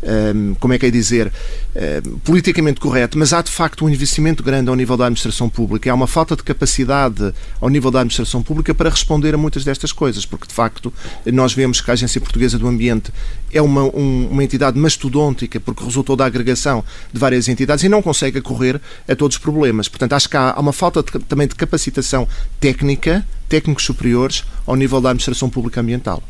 [0.04, 1.32] ehm, como é que é dizer,
[1.76, 5.92] ehm, politicamente correto, mas há de facto um investimento grande ao nível da administração pública.
[5.92, 9.92] Há uma falta de capacidade ao nível da administração pública para responder a muitas destas
[9.92, 10.94] coisas, porque de facto
[11.26, 13.12] nós vemos que a Agência Portuguesa do Ambiente
[13.52, 18.40] é uma, uma entidade mastodôntica, porque resultou da agregação de várias entidades e não consegue
[18.40, 19.88] acorrer a todos os problemas.
[19.88, 22.28] Portanto, acho que há, uma falta de, também de capacitação
[22.60, 26.22] técnica, técnicos superiores, ao nível da administração pública ambiental.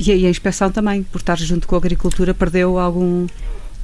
[0.00, 3.26] E a inspeção também, por estar junto com a agricultura, perdeu algum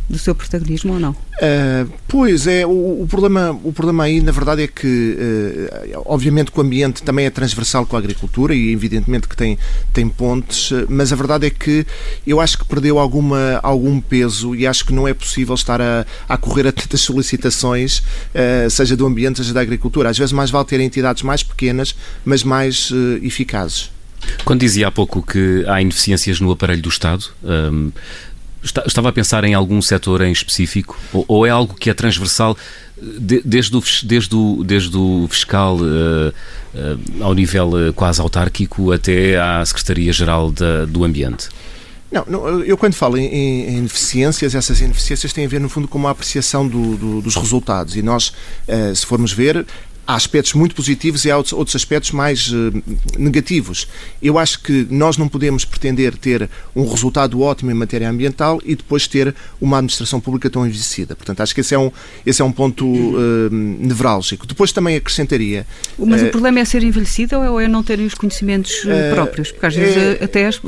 [0.09, 1.11] do seu protagonismo ou não?
[1.11, 5.18] Uh, pois é, o, o, problema, o problema aí, na verdade, é que,
[5.94, 9.59] uh, obviamente, que o ambiente também é transversal com a agricultura e, evidentemente, que tem,
[9.92, 11.85] tem pontes, mas a verdade é que
[12.26, 16.07] eu acho que perdeu alguma, algum peso e acho que não é possível estar a,
[16.29, 20.09] a correr a tantas solicitações, uh, seja do ambiente, seja da agricultura.
[20.09, 22.90] Às vezes, mais vale ter entidades mais pequenas, mas mais
[23.22, 23.95] eficazes.
[24.44, 27.90] Quando dizia há pouco que há ineficiências no aparelho do Estado, um,
[28.85, 30.98] Estava a pensar em algum setor em específico?
[31.12, 32.57] Ou, ou é algo que é transversal
[33.00, 36.33] desde o, desde o, desde o fiscal uh,
[36.74, 40.52] uh, ao nível uh, quase autárquico até à Secretaria-Geral
[40.88, 41.48] do Ambiente?
[42.11, 45.87] Não, não, eu quando falo em, em, ineficiências, essas ineficiências têm a ver, no fundo,
[45.87, 47.96] com a apreciação do, do, dos resultados.
[47.96, 48.33] E nós,
[48.94, 49.66] se formos ver,
[50.07, 52.83] há aspectos muito positivos e há outros aspectos mais uh,
[53.19, 53.88] negativos.
[54.23, 58.77] Eu acho que nós não podemos pretender ter um resultado ótimo em matéria ambiental e
[58.77, 61.16] depois ter uma administração pública tão envelhecida.
[61.16, 61.90] Portanto, acho que esse é um,
[62.25, 64.47] esse é um ponto uh, nevrálgico.
[64.47, 65.66] Depois também acrescentaria.
[65.99, 69.51] Mas uh, o problema é ser envelhecida ou é não terem os conhecimentos próprios?
[69.51, 70.61] Porque às vezes até as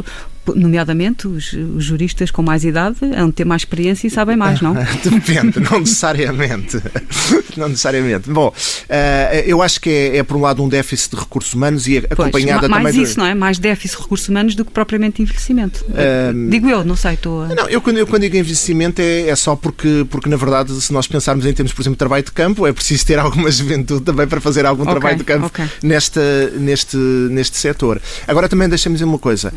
[0.54, 4.60] nomeadamente os, os, juristas com mais idade, hão de ter mais experiência e sabem mais,
[4.60, 4.74] não?
[5.02, 6.80] Depende, não necessariamente.
[7.56, 8.30] não necessariamente.
[8.30, 11.86] Bom, uh, eu acho que é, é, por um lado, um déficit de recursos humanos
[11.86, 12.82] e acompanhada pois, mais também.
[12.82, 13.18] Mais isso, de...
[13.18, 13.34] não é?
[13.34, 15.84] Mais déficit de recursos humanos do que propriamente envelhecimento.
[15.88, 17.42] Uh, digo eu, não sei, estou.
[17.42, 17.48] A...
[17.48, 20.92] Não, eu quando, eu quando digo envelhecimento é, é só porque, porque, na verdade, se
[20.92, 24.02] nós pensarmos em termos, por exemplo, de trabalho de campo, é preciso ter alguma juventude
[24.02, 25.66] também para fazer algum okay, trabalho de campo okay.
[25.82, 28.00] nesta, neste, neste setor.
[28.26, 29.52] Agora também dizer uma coisa.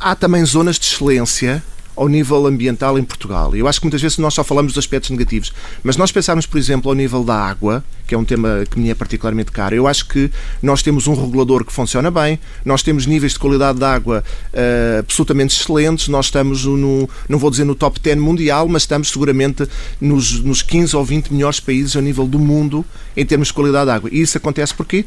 [0.00, 1.62] Há também zonas de excelência
[1.94, 3.54] ao nível ambiental em Portugal.
[3.54, 6.56] Eu acho que muitas vezes nós só falamos dos aspectos negativos, mas nós pensarmos, por
[6.56, 9.86] exemplo, ao nível da água, que é um tema que me é particularmente caro, eu
[9.86, 10.30] acho que
[10.62, 15.00] nós temos um regulador que funciona bem, nós temos níveis de qualidade de água uh,
[15.00, 19.68] absolutamente excelentes, nós estamos no, não vou dizer no top 10 mundial, mas estamos seguramente
[20.00, 22.82] nos, nos 15 ou 20 melhores países ao nível do mundo
[23.14, 24.08] em termos de qualidade de água.
[24.10, 25.04] E isso acontece porquê?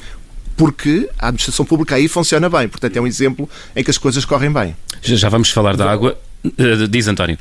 [0.56, 2.68] Porque a administração pública aí funciona bem.
[2.68, 4.76] Portanto, é um exemplo em que as coisas correm bem.
[5.02, 6.18] Já vamos falar da água.
[6.46, 7.38] Uh, diz António.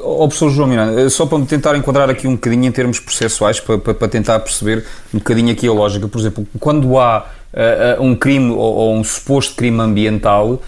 [0.00, 3.00] Ó, oh, professor João Miranda, eh, só para tentar enquadrar aqui um bocadinho em termos
[3.00, 6.06] processuais, para, para, para tentar perceber um bocadinho aqui a lógica.
[6.06, 10.60] Por exemplo, quando há uh, um crime ou, ou, um suposto crime ambiental uh,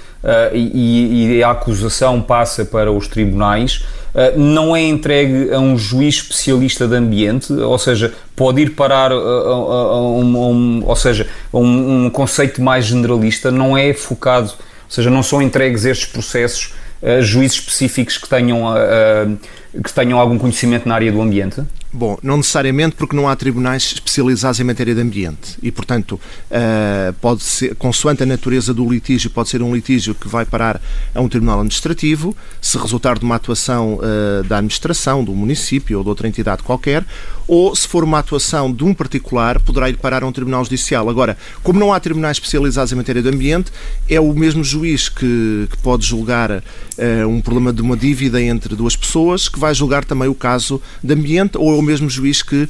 [0.53, 4.06] e, e, a acusação passa para os tribunais, uh,
[4.37, 9.15] não é entregue a um juiz especialista de ambiente, ou seja, pode ir parar a,
[9.15, 14.91] a, a, um, um, ou seja, um, um conceito mais generalista, não é focado, ou
[14.91, 19.39] seja, não são entregues estes processos uh, juízes específicos que tenham, uh,
[19.83, 21.63] que tenham algum conhecimento na área do ambiente?
[21.97, 25.57] Bom, não necessariamente porque não há tribunais especializados em matéria de ambiente.
[25.63, 30.29] E, portanto, uh, pode ser, consoante a natureza do litígio, pode ser um litígio que
[30.29, 30.79] vai parar
[31.15, 36.05] a um tribunal administrativo, se resultar de uma atuação uh, da administração, do município ou
[36.05, 37.03] de outra entidade qualquer,
[37.49, 41.09] ou se for uma atuação de um particular, poderá ir parar a um tribunal judicial.
[41.09, 43.71] Agora, como não há tribunais especializados em matéria de ambiente,
[44.09, 48.75] é o mesmo juiz que, que pode julgar uh, um problema de uma dívida entre
[48.75, 52.43] duas pessoas, que vai julgar também o caso de ambiente, ou é o mesmo juiz
[52.43, 52.69] que uh,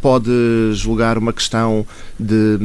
[0.00, 0.30] pode
[0.72, 1.86] julgar uma questão
[2.18, 2.58] de,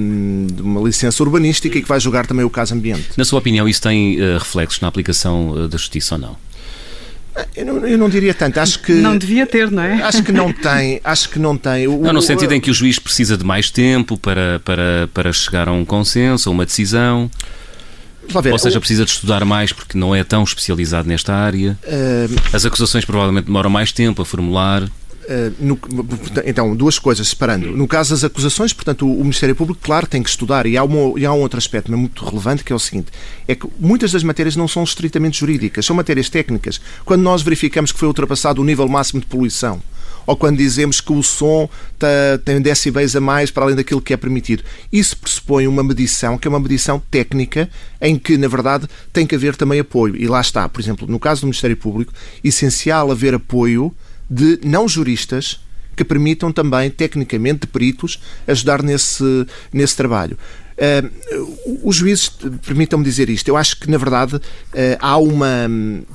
[0.53, 3.09] de, uma licença urbanística e que vai julgar também o caso ambiente.
[3.17, 6.46] Na sua opinião, isso tem uh, reflexos na aplicação da justiça ou não?
[7.55, 8.93] Eu não, eu não, diria tanto, acho que.
[8.93, 10.01] Não devia ter, não é?
[10.01, 11.87] Acho que não tem, acho que não tem.
[11.87, 15.33] O, não, no sentido em que o juiz precisa de mais tempo para, para, para
[15.33, 17.29] chegar a um consenso, a uma decisão.
[18.41, 21.77] Ver, Ou seja, precisa de estudar mais porque não é tão especializado nesta área.
[22.51, 24.83] As acusações provavelmente demoram mais tempo a formular.
[25.27, 25.77] Uh, no,
[26.45, 27.75] então, duas coisas separando.
[27.75, 30.65] No caso das acusações, portanto, o, o, Ministério Público, claro, tem que estudar.
[30.65, 33.07] E há, uma, e há um outro aspecto muito relevante que é o seguinte:
[33.45, 36.79] é que muitas das matérias não são estritamente jurídicas, são matérias técnicas.
[37.03, 39.81] Quando nós verificamos que foi ultrapassado o nível máximo de poluição,
[40.25, 41.69] ou quando dizemos que o som
[42.43, 44.63] tem decibéis a mais para além daquilo que é permitido.
[44.91, 49.35] Isso pressupõe uma medição que é uma medição técnica em que, na verdade, tem que
[49.35, 50.15] haver também apoio.
[50.15, 52.13] E lá está, por exemplo, no caso do Ministério Público,
[52.43, 53.95] essencial haver apoio
[54.29, 55.59] de não juristas
[55.95, 60.37] que permitam também, tecnicamente, de peritos, ajudar nesse, nesse trabalho.
[60.77, 62.29] Uh, os juízes,
[62.63, 64.41] permitam-me dizer isto, eu acho que na verdade uh,
[64.99, 65.67] há uma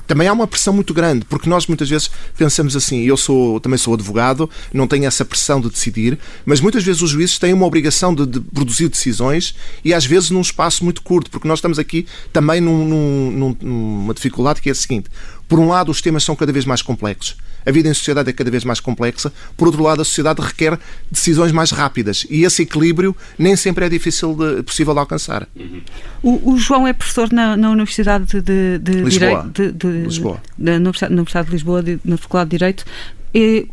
[0.07, 3.77] também há uma pressão muito grande, porque nós muitas vezes pensamos assim, eu sou também
[3.77, 7.65] sou advogado, não tenho essa pressão de decidir, mas muitas vezes os juízes têm uma
[7.65, 11.77] obrigação de, de produzir decisões e às vezes num espaço muito curto, porque nós estamos
[11.77, 15.09] aqui também num, num, numa dificuldade que é a seguinte:
[15.53, 18.33] por um lado, os temas são cada vez mais complexos a vida em sociedade é
[18.33, 19.31] cada vez mais complexa.
[19.55, 20.77] Por outro lado, a sociedade requer
[21.09, 25.47] decisões mais rápidas e esse equilíbrio nem sempre é difícil de, possível de alcançar.
[25.55, 25.81] Uhum.
[26.21, 29.49] O, o, João é professor na, na Universidade de, de, Lisboa.
[29.53, 30.41] Direito, de, de, Lisboa.
[30.57, 32.85] Na Universidade de Lisboa, na Faculdade de Direito.
[33.33, 33.65] É,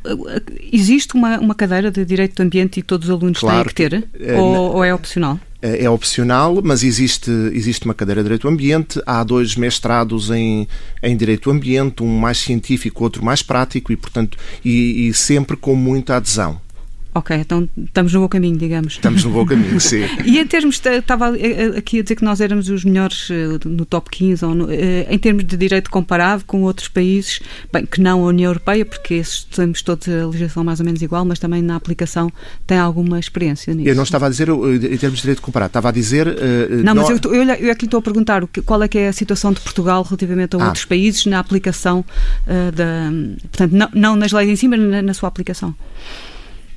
[0.73, 3.91] existe uma, uma cadeira de Direito do Ambiente e todos os alunos claro têm que
[3.91, 4.09] ter?
[4.19, 5.39] É, ou, ou é opcional?
[5.63, 9.01] É, é opcional, mas existe, existe uma cadeira de Direito do Ambiente.
[9.05, 10.67] Há dois mestrados em,
[11.03, 15.57] em Direito do Ambiente, um mais científico, outro mais prático, e, portanto, e, e sempre
[15.57, 16.61] com muita adesão.
[17.13, 18.93] Ok, então estamos no bom caminho, digamos.
[18.93, 20.03] Estamos no bom caminho, sim.
[20.25, 21.33] e em termos, estava
[21.77, 25.07] aqui a dizer que nós éramos os melhores eh, no top 15, ou no, eh,
[25.11, 27.41] em termos de direito comparado com outros países,
[27.73, 31.03] bem, que não a União Europeia, porque esses temos todos a legislação mais ou menos
[31.03, 32.31] igual, mas também na aplicação
[32.65, 33.89] tem alguma experiência nisso.
[33.89, 36.29] Eu não estava a dizer em termos de direito comparado, estava a dizer...
[36.29, 39.13] Uh, não, mas eu, eu, eu aqui estou a perguntar qual é que é a
[39.13, 40.67] situação de Portugal relativamente a ah.
[40.67, 42.05] outros países na aplicação
[42.47, 43.11] uh, da...
[43.49, 45.75] Portanto, não, não nas leis em si, mas na, na sua aplicação.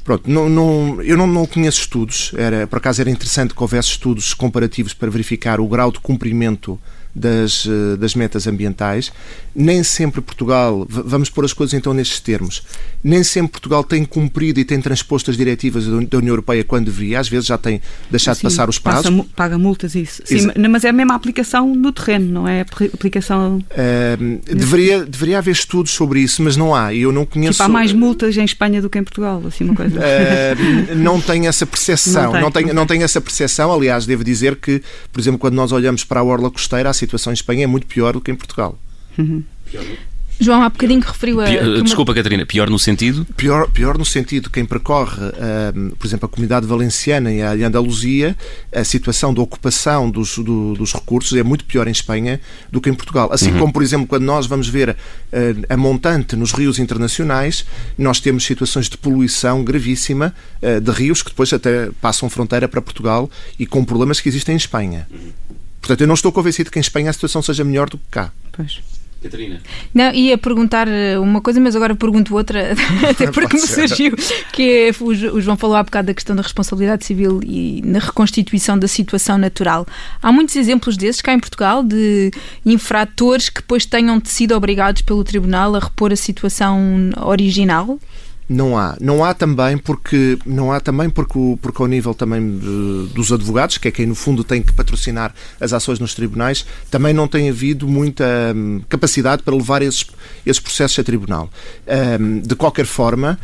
[0.04, 3.90] Pronto, não, não, eu não, não conheço estudos, era, por acaso era interessante que houvesse
[3.90, 6.78] estudos comparativos para verificar o grau de cumprimento
[7.16, 9.14] das, eh, das metas ambientais.
[9.56, 12.64] Nem sempre Portugal, vamos pôr as coisas então nestes termos,
[13.04, 17.20] nem sempre Portugal tem cumprido e tem transposto as diretivas da União Europeia quando deveria,
[17.20, 19.10] às vezes já tem deixado Sim, de passar os prazos.
[19.10, 20.22] Passa, paga multas isso.
[20.26, 23.64] Sim, mas é a mesma aplicação no terreno, não é aplicação...
[23.72, 26.94] Uh, deveria, deveria haver estudos sobre isso, mas não há.
[26.94, 27.54] Eu não conheço...
[27.54, 30.00] Tipo, há mais multas em Espanha do que em Portugal, assim uma coisa.
[30.00, 32.24] Uh, não tenho essa percepção.
[32.24, 33.72] Não, tem, não, tenho, não, não tenho essa percepção.
[33.72, 37.32] Aliás, devo dizer que, por exemplo, quando nós olhamos para a Orla Costeira, a situação
[37.32, 38.78] em Espanha é muito pior do que em Portugal.
[39.18, 39.44] Uhum.
[40.40, 41.46] João, há bocadinho referiu a.
[41.46, 43.26] Pior, desculpa, Catarina, pior no sentido?
[43.38, 45.16] Pior, pior no sentido, quem percorre,
[45.98, 48.36] por exemplo, a comunidade valenciana e a Andaluzia,
[48.74, 52.90] a situação da ocupação dos, do, dos recursos é muito pior em Espanha do que
[52.90, 53.30] em Portugal.
[53.32, 53.60] Assim uhum.
[53.60, 54.98] como, por exemplo, quando nós vamos ver
[55.70, 57.66] a montante nos rios internacionais,
[57.98, 60.34] nós temos situações de poluição gravíssima
[60.82, 64.58] de rios que depois até passam fronteira para Portugal e com problemas que existem em
[64.58, 65.08] Espanha.
[65.80, 68.32] Portanto, eu não estou convencido que em Espanha a situação seja melhor do que cá.
[68.52, 68.82] Pois.
[69.24, 69.62] Catarina.
[69.94, 72.74] Não, ia perguntar eh, uma coisa, mas agora pergunto outra,
[73.10, 74.14] até porque me surgiu,
[74.52, 78.78] que é, o João falou há bocado da questão da responsabilidade civil e na reconstituição
[78.78, 79.88] da situação natural.
[80.22, 82.32] Há muitos exemplos desses cá em Portugal, de
[82.66, 87.98] infratores que depois tenham sido obrigados pelo Tribunal a repor a situação original?
[88.48, 88.96] Não há.
[89.00, 92.60] Não há também porque não há também porque, porque ao nível também
[93.14, 97.14] dos advogados, que é quem no fundo tem que patrocinar as ações nos tribunais, também
[97.14, 98.26] não tem havido muita
[98.56, 100.06] hum, capacidade para levar esses,
[100.46, 101.50] esses processos a tribunal.
[102.20, 103.40] Um, de qualquer forma,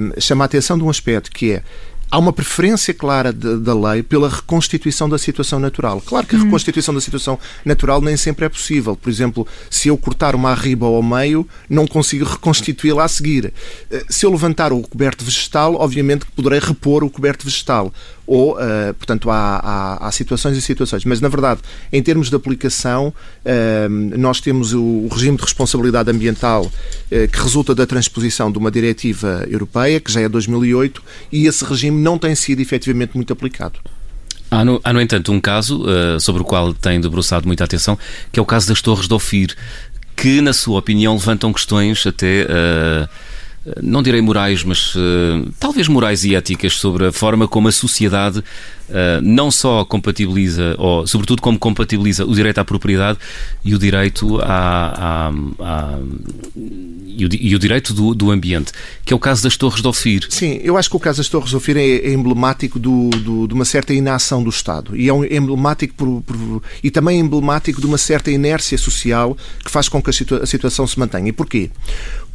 [0.00, 1.62] um, chama a atenção de um aspecto que é
[2.10, 6.00] há uma preferência clara de, da lei pela reconstituição da situação natural.
[6.00, 6.44] Claro que a hum.
[6.44, 8.96] reconstituição da situação natural nem sempre é possível.
[8.96, 13.52] Por exemplo, se eu cortar uma arriba ao meio, não consigo reconstituí-la a seguir.
[13.90, 17.92] Eh, se eu levantar o coberto vegetal, obviamente que poderei repor o coberto vegetal
[18.28, 21.02] ou, uh, portanto, há, há, há, situações e situações.
[21.06, 26.10] Mas, na verdade, em termos de aplicação, uh, nós temos o, o, regime de responsabilidade
[26.10, 26.70] ambiental uh,
[27.08, 31.02] que resulta da transposição de uma diretiva europeia, que já é 2008,
[31.32, 33.80] e esse regime não tem sido efetivamente muito aplicado.
[34.50, 35.84] Há no, há, no entanto, um caso
[36.20, 37.98] sobre o qual tem debruçado muita atenção,
[38.32, 39.54] que é o caso das Torres de Ofir,
[40.16, 42.46] que, na sua opinião, levantam questões até
[43.82, 48.42] não direi morais, mas uh, talvez morais e éticas sobre a forma como a sociedade
[48.88, 53.18] uh, não só compatibiliza, ou sobretudo como compatibiliza o direito à propriedade
[53.64, 55.98] e o direito à, à, à
[56.56, 58.72] e, o, e o, direito do, do, ambiente,
[59.04, 60.26] que é o caso das Torres de Ofir.
[60.30, 63.48] Sim, eu acho que o caso das Torres de Ofir é, é emblemático do, do,
[63.48, 67.80] de uma certa inação do Estado e é um, emblemático por, por, e também emblemático
[67.80, 71.28] de uma certa inércia social que faz com que a, situa a situação se mantenha.
[71.28, 71.70] E porquê?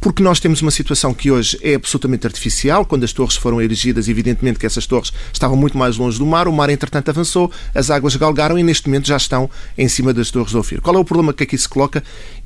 [0.00, 2.84] Porque nós temos uma situação que hoje é absolutamente artificial.
[2.84, 6.43] Quando as torres foram erigidas, evidentemente que essas torres estavam muito mais longe do mar.
[6.48, 10.30] O mar, entretanto, avançou, as águas galgaram e neste momento já estão em cima das
[10.30, 10.80] torres de Ofir.
[10.80, 12.02] Qual é o problema que aqui se coloca?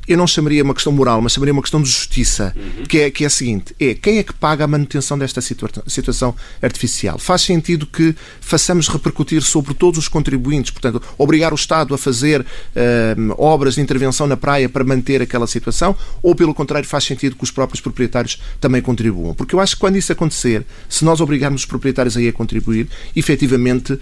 [0.08, 2.84] Eu não chamaria uma questão moral, mas chamaria uma questão de justiça, uhum.
[2.84, 5.68] que, é, que é a seguinte: é quem é que paga a manutenção desta situa
[5.86, 7.18] situação artificial?
[7.18, 12.40] Faz sentido que façamos repercutir sobre todos os contribuintes, portanto, obrigar o Estado a fazer
[12.40, 17.36] uh, obras de intervenção na praia para manter aquela situação, ou pelo contrário, faz sentido
[17.36, 19.34] que os próprios proprietários também contribuam?
[19.34, 22.88] Porque eu acho que quando isso acontecer, se nós obrigarmos os proprietários aí a contribuir,
[23.14, 24.00] efetivamente uh,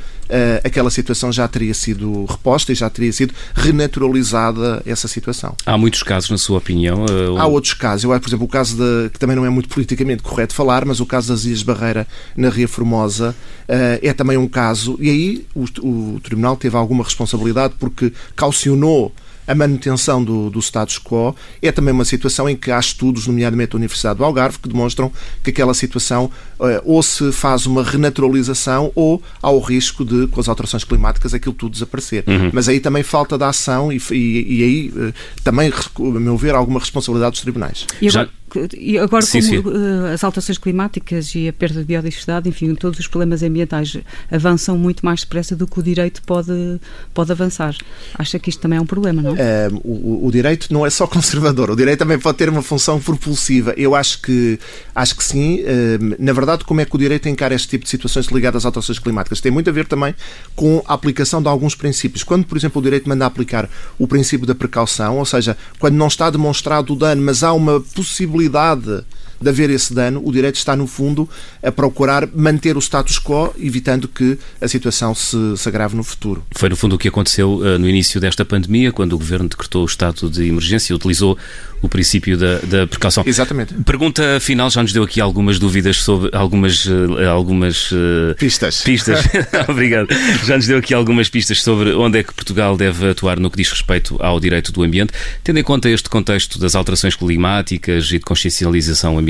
[0.63, 5.57] aquela situação já teria sido reposta e já teria sido renaturalizada essa situação.
[5.65, 7.05] Há muitos casos, na sua opinião?
[7.05, 8.05] Uh, Há outros casos.
[8.05, 11.01] Eu, por exemplo, o caso de, que também não é muito politicamente correto falar, mas
[11.01, 13.35] o caso das Ilhas Barreira na Ria Formosa
[13.69, 14.97] uh, é também um caso.
[15.01, 19.13] E aí o, o Tribunal teve alguma responsabilidade porque caucionou
[19.47, 23.71] a manutenção do, do status quo é também uma situação em que há estudos, nomeadamente
[23.71, 25.11] da Universidade do Algarve, que demonstram
[25.43, 30.41] que aquela situação uh, ou se faz uma renaturalização ou há o risco de, com
[30.41, 32.25] as alterações climáticas, aquilo tudo desaparecer.
[32.27, 32.51] Uhum.
[32.53, 36.55] Mas aí também falta da ação e, e, e aí uh, também, a meu ver,
[36.55, 37.87] alguma responsabilidade dos tribunais.
[38.03, 38.29] Já
[38.77, 39.59] e agora sim, como sim.
[39.59, 43.97] Uh, as alterações climáticas e a perda de biodiversidade, enfim, todos os problemas ambientais
[44.31, 46.81] avançam muito mais depressa do que o direito pode,
[47.13, 47.75] pode avançar.
[48.15, 49.33] Acha que isto também é um problema, não?
[49.33, 53.01] Uh, o, o, direito não é só conservador, o direito também pode ter uma função
[53.01, 53.75] propulsiva.
[53.77, 54.59] Eu acho que,
[54.95, 55.63] acho que sim.
[55.63, 58.67] Uh, na verdade, como é que o direito encara este tipo de situações ligadas às
[58.67, 59.41] alterações climáticas?
[59.41, 60.15] Tem muito a ver também
[60.55, 62.23] com a aplicação de alguns princípios.
[62.23, 63.69] Quando, por exemplo, o direito manda aplicar
[63.99, 67.81] o princípio da precaução, ou seja, quando não está demonstrado o dano, mas há uma
[67.81, 69.05] possibilidade responsabilidade
[69.41, 71.29] de haver esse dano, o direito está, no fundo,
[71.63, 76.45] a procurar manter o status quo, evitando que a situação se, se agrave no futuro.
[76.53, 79.83] Foi, no fundo, o que aconteceu uh, no início desta pandemia, quando o Governo decretou
[79.83, 81.37] o estado de emergência e utilizou
[81.83, 83.23] o princípio da, da, precaução.
[83.27, 83.75] Exatamente.
[83.75, 88.83] Pergunta final, já nos deu aqui algumas dúvidas sobre algumas, uh, algumas uh, pistas.
[88.83, 89.21] Pistas.
[89.69, 90.09] Obrigado.
[90.45, 93.57] Já nos deu aqui algumas pistas sobre onde é que Portugal deve atuar no que
[93.57, 95.13] diz respeito ao direito do ambiente.
[95.45, 99.26] Tendo em conta este contexto das alterações climáticas e de consciencialização ambiental,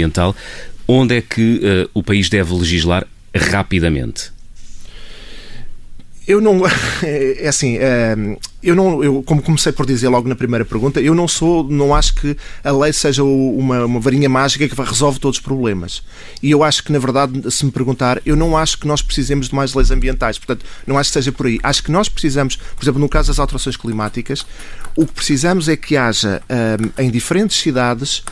[0.87, 4.36] onde é que uh, o país deve legislar rapidamente?
[6.27, 6.63] Eu não.
[7.03, 7.79] É assim.
[8.63, 9.05] Eu não.
[9.05, 11.63] Eu, como comecei por dizer logo na primeira pergunta, eu não sou.
[11.65, 16.03] Não acho que a lei seja uma, uma varinha mágica que resolve todos os problemas.
[16.43, 19.49] E eu acho que, na verdade, se me perguntar, eu não acho que nós precisemos
[19.49, 20.39] de mais leis ambientais.
[20.39, 21.61] Portanto, não acho que seja por aí.
[21.63, 24.45] Acho que nós precisamos, por exemplo, no caso das alterações climáticas,
[24.97, 26.43] o que precisamos é que haja
[26.99, 28.25] um, em diferentes cidades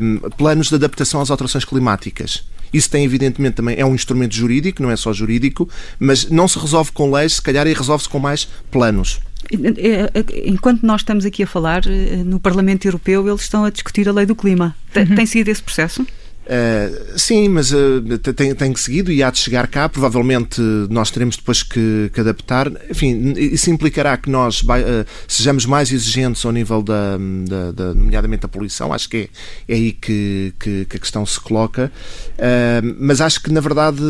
[0.00, 2.44] um, planos de adaptação às alterações climáticas.
[2.72, 6.58] Isso tem, evidentemente, também é um instrumento jurídico, não é só jurídico, mas não se
[6.58, 9.20] resolve com leis, se calhar, e resolve-se com mais planos.
[10.44, 14.12] Enquanto nós estamos aqui a falar, eh, no Parlamento Europeu, eles estão a discutir a
[14.12, 14.74] lei do clima.
[14.94, 15.14] Uhum.
[15.14, 16.04] Tem sido esse processo?
[16.48, 18.00] Uh, sim, mas uh,
[18.34, 19.86] tem, tem seguido e há de chegar cá.
[19.86, 22.72] Provavelmente nós teremos depois que, que adaptar.
[22.90, 28.42] Enfim, isso implicará que nós uh, sejamos mais exigentes ao nível da, da, da, nomeadamente
[28.42, 28.94] da poluição.
[28.94, 29.28] Acho que
[29.68, 31.92] é, é aí que, que, que, a questão se coloca.
[32.98, 34.02] mas acho que, na verdade,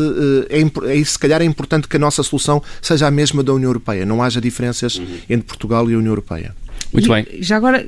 [0.49, 3.69] é, é, se calhar é importante que a nossa solução seja a mesma da União
[3.69, 4.05] Europeia.
[4.05, 5.17] Não haja diferenças uhum.
[5.29, 6.55] entre Portugal e a União Europeia.
[6.91, 7.41] Muito e, bem.
[7.41, 7.85] Já agora,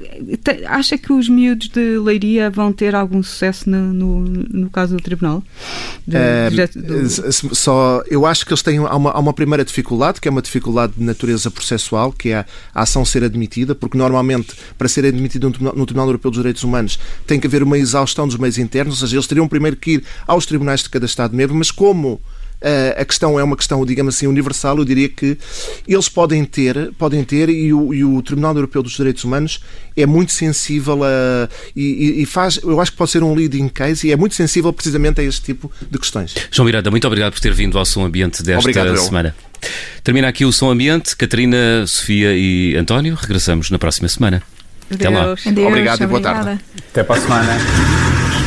[0.67, 5.01] acha que os miúdos de Leiria vão ter algum sucesso no, no, no caso do
[5.01, 5.43] Tribunal?
[6.05, 7.55] De, é, do...
[7.55, 10.41] Só, eu acho que eles têm há uma, há uma primeira dificuldade, que é uma
[10.41, 12.45] dificuldade de natureza processual, que é a,
[12.75, 16.63] a ação ser admitida, porque normalmente, para ser admitido no, no Tribunal Europeu dos Direitos
[16.63, 19.91] Humanos, tem que haver uma exaustão dos meios internos, ou seja, eles teriam primeiro que
[19.93, 22.21] ir aos tribunais de cada Estado-membro, mas como
[22.97, 24.77] a questão é uma questão, digamos assim, universal.
[24.77, 25.37] Eu diria que
[25.87, 29.61] eles podem ter, podem ter e o, e o Tribunal Europeu dos Direitos Humanos
[29.95, 31.49] é muito sensível a.
[31.75, 34.71] E, e, faz, eu acho que pode ser um leading case e é muito sensível
[34.71, 36.35] precisamente a este tipo de questões.
[36.51, 39.35] João Miranda, muito obrigado por ter vindo ao Som Ambiente desta obrigado, semana.
[40.03, 41.15] Termina aqui o Som Ambiente.
[41.15, 44.43] Catarina, Sofia e António, regressamos na próxima semana.
[44.91, 45.01] Adeus.
[45.01, 45.31] Até lá.
[45.31, 46.59] Adeus, obrigado e boa tarde.
[46.89, 48.40] Até para a semana.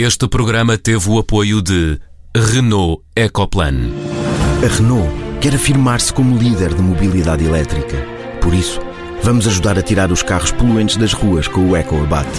[0.00, 1.98] Este programa teve o apoio de
[2.32, 3.90] Renault Ecoplan.
[4.64, 7.96] A Renault quer afirmar-se como líder de mobilidade elétrica.
[8.40, 8.80] Por isso,
[9.24, 12.30] vamos ajudar a tirar os carros poluentes das ruas com o EcoAbate.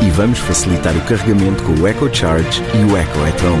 [0.00, 3.58] E vamos facilitar o carregamento com o EcoCharge e o EcoEtron.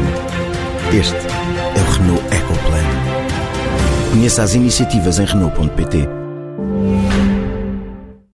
[0.96, 4.10] Este é o Renault Ecoplan.
[4.12, 6.21] Conheça as iniciativas em Renault.pt.